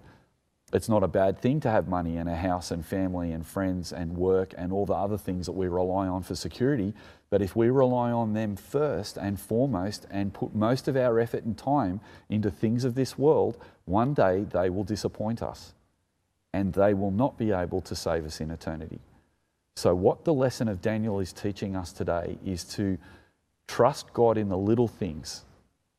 It's 0.72 0.88
not 0.88 1.02
a 1.02 1.08
bad 1.08 1.38
thing 1.38 1.60
to 1.60 1.70
have 1.70 1.86
money 1.86 2.16
and 2.16 2.28
a 2.28 2.36
house 2.36 2.70
and 2.70 2.84
family 2.84 3.32
and 3.32 3.46
friends 3.46 3.92
and 3.92 4.16
work 4.16 4.52
and 4.58 4.72
all 4.72 4.84
the 4.84 4.94
other 4.94 5.16
things 5.16 5.46
that 5.46 5.52
we 5.52 5.68
rely 5.68 6.06
on 6.06 6.22
for 6.22 6.34
security. 6.34 6.92
But 7.32 7.40
if 7.40 7.56
we 7.56 7.70
rely 7.70 8.10
on 8.10 8.34
them 8.34 8.56
first 8.56 9.16
and 9.16 9.40
foremost 9.40 10.06
and 10.10 10.34
put 10.34 10.54
most 10.54 10.86
of 10.86 10.98
our 10.98 11.18
effort 11.18 11.44
and 11.44 11.56
time 11.56 12.02
into 12.28 12.50
things 12.50 12.84
of 12.84 12.94
this 12.94 13.16
world, 13.16 13.56
one 13.86 14.12
day 14.12 14.44
they 14.44 14.68
will 14.68 14.84
disappoint 14.84 15.42
us 15.42 15.72
and 16.52 16.74
they 16.74 16.92
will 16.92 17.10
not 17.10 17.38
be 17.38 17.50
able 17.50 17.80
to 17.80 17.96
save 17.96 18.26
us 18.26 18.42
in 18.42 18.50
eternity. 18.50 19.00
So, 19.76 19.94
what 19.94 20.26
the 20.26 20.34
lesson 20.34 20.68
of 20.68 20.82
Daniel 20.82 21.20
is 21.20 21.32
teaching 21.32 21.74
us 21.74 21.90
today 21.90 22.36
is 22.44 22.64
to 22.64 22.98
trust 23.66 24.12
God 24.12 24.36
in 24.36 24.50
the 24.50 24.58
little 24.58 24.86
things 24.86 25.44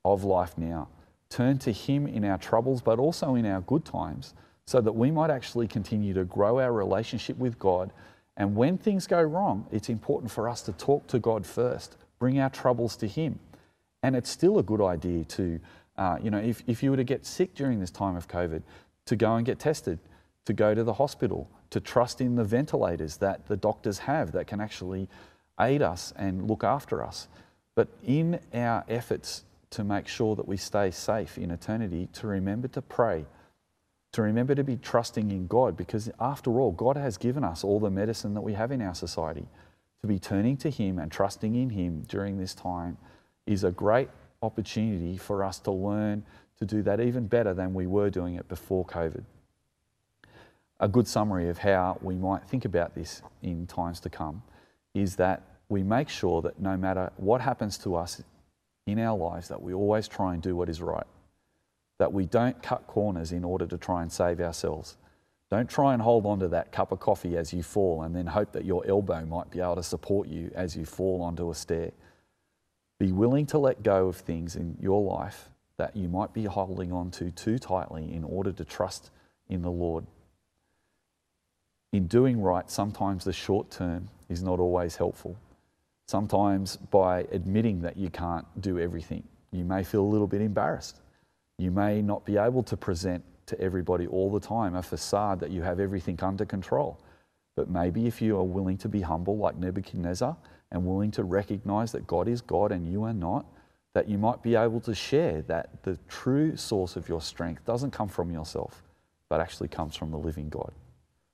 of 0.06 0.24
life 0.24 0.56
now, 0.56 0.88
turn 1.32 1.58
to 1.58 1.72
Him 1.72 2.06
in 2.06 2.24
our 2.26 2.38
troubles, 2.38 2.84
but 2.84 3.00
also 3.00 3.34
in 3.34 3.48
our 3.48 3.62
good 3.62 3.86
times 3.86 4.36
so 4.68 4.82
that 4.82 4.94
we 4.94 5.10
might 5.10 5.32
actually 5.32 5.68
continue 5.68 6.14
to 6.14 6.26
grow 6.26 6.60
our 6.60 6.72
relationship 6.72 7.40
with 7.40 7.58
God. 7.58 7.92
And 8.38 8.56
when 8.56 8.78
things 8.78 9.08
go 9.08 9.22
wrong, 9.22 9.68
it's 9.72 9.90
important 9.90 10.32
for 10.32 10.50
us 10.50 10.62
to 10.64 10.74
talk 10.74 11.08
to 11.08 11.20
God 11.20 11.46
first, 11.46 11.98
bring 12.20 12.40
our 12.40 12.50
troubles 12.50 12.96
to 12.98 13.08
Him. 13.08 13.40
And 14.02 14.16
it's 14.16 14.30
still 14.30 14.60
a 14.60 14.64
good 14.64 14.82
idea 14.82 15.24
to, 15.26 15.60
uh, 15.98 16.18
you 16.22 16.32
know, 16.32 16.40
if, 16.40 16.64
if 16.68 16.84
you 16.84 16.92
were 16.92 16.98
to 16.98 17.04
get 17.04 17.26
sick 17.26 17.54
during 17.54 17.80
this 17.80 17.92
time 17.92 18.16
of 18.16 18.28
COVID, 18.28 18.64
to 19.06 19.16
go 19.16 19.36
and 19.36 19.46
get 19.46 19.60
tested, 19.60 20.00
to 20.46 20.54
go 20.54 20.74
to 20.74 20.84
the 20.84 20.94
hospital, 20.94 21.50
to 21.70 21.80
trust 21.80 22.22
in 22.22 22.36
the 22.36 22.44
ventilators 22.44 23.18
that 23.18 23.48
the 23.48 23.58
doctors 23.58 24.00
have 24.00 24.32
that 24.34 24.48
can 24.48 24.60
actually 24.60 25.08
aid 25.60 25.82
us 25.82 26.14
and 26.16 26.48
look 26.48 26.64
after 26.64 27.04
us. 27.04 27.28
But 27.76 27.88
in 28.04 28.40
our 28.54 28.84
efforts 28.88 29.44
to 29.72 29.84
make 29.84 30.08
sure 30.08 30.36
that 30.36 30.48
we 30.48 30.58
stay 30.58 30.92
safe 30.92 31.38
in 31.38 31.50
eternity, 31.50 32.08
to 32.14 32.28
remember 32.28 32.68
to 32.70 32.82
pray 32.82 33.26
to 34.14 34.22
remember 34.22 34.54
to 34.56 34.64
be 34.64 34.78
trusting 34.78 35.32
in 35.32 35.48
God 35.48 35.76
because, 35.76 36.10
after 36.20 36.60
all, 36.60 36.72
God 36.72 36.96
has 36.96 37.18
given 37.18 37.44
us 37.44 37.64
all 37.64 37.80
the 37.80 37.90
medicine 37.90 38.36
that 38.36 38.42
we 38.42 38.54
have 38.54 38.72
in 38.72 38.82
our 38.82 38.96
society. 38.96 39.48
To 40.02 40.08
be 40.08 40.20
turning 40.20 40.56
to 40.58 40.70
Him 40.70 41.00
and 41.00 41.12
trusting 41.12 41.56
in 41.56 41.72
Him 41.72 42.04
during 42.08 42.38
this 42.38 42.54
time 42.54 42.98
is 43.48 43.64
a 43.64 43.72
great 43.72 44.10
opportunity 44.42 45.18
for 45.18 45.44
us 45.44 45.60
to 45.60 45.72
learn 45.72 46.24
to 46.60 46.66
do 46.66 46.84
that 46.84 47.00
even 47.00 47.26
better 47.26 47.54
than 47.54 47.74
we 47.74 47.88
were 47.88 48.10
doing 48.10 48.36
it 48.36 48.48
before 48.48 48.86
COVID. 48.86 49.24
A 50.80 50.88
good 50.88 51.08
summary 51.08 51.50
of 51.50 51.58
how 51.58 51.98
we 52.02 52.16
might 52.16 52.44
think 52.44 52.66
about 52.66 52.94
this 52.94 53.24
in 53.42 53.66
times 53.66 54.00
to 54.02 54.10
come 54.10 54.44
is 54.94 55.16
that 55.16 55.42
we 55.70 55.82
make 55.82 56.10
sure 56.10 56.42
that 56.44 56.60
no 56.60 56.78
matter 56.78 57.12
what 57.18 57.42
happens 57.42 57.80
to 57.80 57.96
us 57.96 58.22
in 58.86 59.00
our 59.00 59.18
lives, 59.18 59.48
that 59.48 59.62
we 59.62 59.74
always 59.74 60.08
try 60.08 60.34
and 60.34 60.44
do 60.44 60.56
what 60.56 60.70
is 60.70 60.82
right 60.82 61.08
that 62.04 62.12
we 62.12 62.26
don't 62.26 62.62
cut 62.62 62.86
corners 62.86 63.32
in 63.32 63.46
order 63.46 63.66
to 63.66 63.78
try 63.78 64.02
and 64.02 64.12
save 64.12 64.42
ourselves. 64.42 64.98
Don't 65.50 65.70
try 65.70 65.94
and 65.94 66.02
hold 66.02 66.26
on 66.26 66.38
to 66.42 66.50
that 66.50 66.74
cup 66.74 66.92
of 66.92 67.00
coffee 67.00 67.38
as 67.38 67.54
you 67.54 67.64
fall 67.64 68.04
and 68.04 68.14
then 68.14 68.28
hope 68.28 68.52
that 68.52 68.66
your 68.66 68.86
elbow 68.86 69.26
might 69.26 69.50
be 69.50 69.62
able 69.62 69.78
to 69.78 69.84
support 69.84 70.28
you 70.28 70.52
as 70.54 70.76
you 70.76 70.84
fall 70.84 71.22
onto 71.22 71.50
a 71.50 71.56
stair. 71.56 71.92
Be 73.00 73.14
willing 73.14 73.46
to 73.46 73.58
let 73.58 73.84
go 73.84 74.10
of 74.10 74.18
things 74.18 74.58
in 74.58 74.78
your 74.82 75.02
life 75.02 75.48
that 75.78 75.96
you 75.96 76.10
might 76.10 76.34
be 76.34 76.44
holding 76.44 76.92
on 76.92 77.10
to 77.12 77.32
too 77.32 77.58
tightly 77.58 78.14
in 78.14 78.26
order 78.26 78.52
to 78.52 78.66
trust 78.66 79.10
in 79.48 79.62
the 79.62 79.72
Lord. 79.72 80.06
In 81.94 82.08
doing 82.08 82.42
right, 82.42 82.70
sometimes 82.70 83.24
the 83.24 83.32
short 83.32 83.72
term 83.72 84.10
is 84.28 84.44
not 84.44 84.60
always 84.60 84.98
helpful. 84.98 85.38
Sometimes 86.06 86.76
by 86.76 87.22
admitting 87.32 87.80
that 87.84 87.96
you 87.96 88.10
can't 88.10 88.46
do 88.60 88.78
everything, 88.78 89.24
you 89.54 89.64
may 89.64 89.86
feel 89.86 90.02
a 90.02 90.12
little 90.12 90.28
bit 90.28 90.42
embarrassed. 90.42 91.00
You 91.64 91.72
may 91.72 92.02
not 92.02 92.26
be 92.26 92.36
able 92.36 92.62
to 92.64 92.76
present 92.76 93.24
to 93.46 93.58
everybody 93.62 94.06
all 94.06 94.30
the 94.30 94.40
time 94.42 94.76
a 94.76 94.84
facade 94.84 95.40
that 95.40 95.50
you 95.50 95.62
have 95.62 95.80
everything 95.80 96.20
under 96.22 96.44
control. 96.44 97.00
But 97.56 97.70
maybe 97.70 98.06
if 98.06 98.22
you 98.22 98.36
are 98.38 98.44
willing 98.44 98.78
to 98.80 98.90
be 98.90 99.00
humble 99.00 99.38
like 99.38 99.56
Nebuchadnezzar 99.56 100.36
and 100.74 100.86
willing 100.86 101.12
to 101.12 101.24
recognize 101.24 101.94
that 101.94 102.06
God 102.06 102.28
is 102.28 102.42
God 102.42 102.74
and 102.74 102.86
you 102.86 103.04
are 103.04 103.14
not, 103.14 103.46
that 103.94 104.10
you 104.10 104.18
might 104.18 104.44
be 104.44 104.56
able 104.56 104.82
to 104.82 104.94
share 104.94 105.42
that 105.44 105.84
the 105.84 105.98
true 106.10 106.58
source 106.58 106.98
of 106.98 107.08
your 107.08 107.22
strength 107.22 107.64
doesn't 107.64 107.92
come 107.92 108.10
from 108.10 108.30
yourself, 108.30 108.84
but 109.30 109.40
actually 109.40 109.70
comes 109.70 109.96
from 109.96 110.12
the 110.12 110.18
living 110.18 110.50
God. 110.50 110.74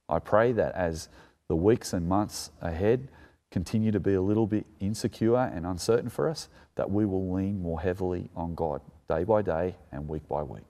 I 0.10 0.20
pray 0.20 0.52
that 0.52 0.76
as 0.76 1.10
the 1.48 1.56
weeks 1.56 1.92
and 1.92 2.08
months 2.08 2.52
ahead 2.62 3.08
continue 3.50 3.92
to 3.92 4.00
be 4.00 4.14
a 4.14 4.22
little 4.22 4.46
bit 4.46 4.68
insecure 4.80 5.38
and 5.38 5.66
uncertain 5.66 6.12
for 6.12 6.30
us, 6.30 6.50
that 6.76 6.92
we 6.92 7.04
will 7.08 7.34
lean 7.34 7.64
more 7.64 7.82
heavily 7.82 8.30
on 8.36 8.54
God 8.54 8.82
day 9.10 9.24
by 9.24 9.42
day 9.42 9.76
and 9.92 10.08
week 10.08 10.28
by 10.30 10.44
week. 10.44 10.64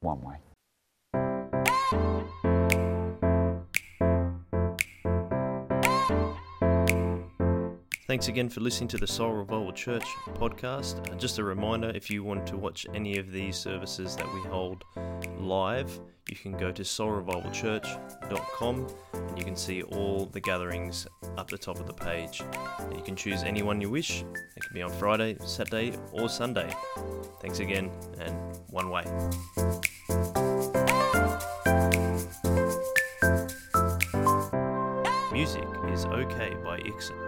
One 0.00 0.22
way. 0.22 0.36
thanks 8.16 8.28
again 8.28 8.48
for 8.48 8.60
listening 8.60 8.88
to 8.88 8.96
the 8.96 9.06
Soul 9.06 9.32
Revival 9.32 9.72
Church 9.72 10.06
podcast. 10.36 11.18
Just 11.18 11.38
a 11.38 11.44
reminder 11.44 11.92
if 11.94 12.10
you 12.10 12.24
want 12.24 12.46
to 12.46 12.56
watch 12.56 12.86
any 12.94 13.18
of 13.18 13.30
these 13.30 13.58
services 13.58 14.16
that 14.16 14.32
we 14.32 14.40
hold 14.48 14.82
live, 15.46 16.00
you 16.28 16.36
can 16.36 16.52
go 16.52 16.72
to 16.72 16.82
soulrevivalchurch.com 16.82 18.86
and 19.12 19.38
you 19.38 19.44
can 19.44 19.54
see 19.54 19.82
all 19.82 20.26
the 20.26 20.40
gatherings 20.40 21.06
up 21.38 21.48
the 21.48 21.56
top 21.56 21.78
of 21.78 21.86
the 21.86 21.92
page. 21.92 22.42
You 22.94 23.02
can 23.02 23.14
choose 23.14 23.44
any 23.44 23.62
one 23.62 23.80
you 23.80 23.88
wish. 23.88 24.24
It 24.56 24.62
can 24.62 24.74
be 24.74 24.82
on 24.82 24.90
Friday, 24.90 25.36
Saturday, 25.44 25.92
or 26.12 26.28
Sunday. 26.28 26.68
Thanks 27.40 27.60
again, 27.60 27.92
and 28.18 28.34
one 28.70 28.90
way. 28.90 29.04
Music 35.32 35.64
is 35.92 36.04
Okay 36.06 36.56
by 36.64 36.80
Ixon. 36.84 37.25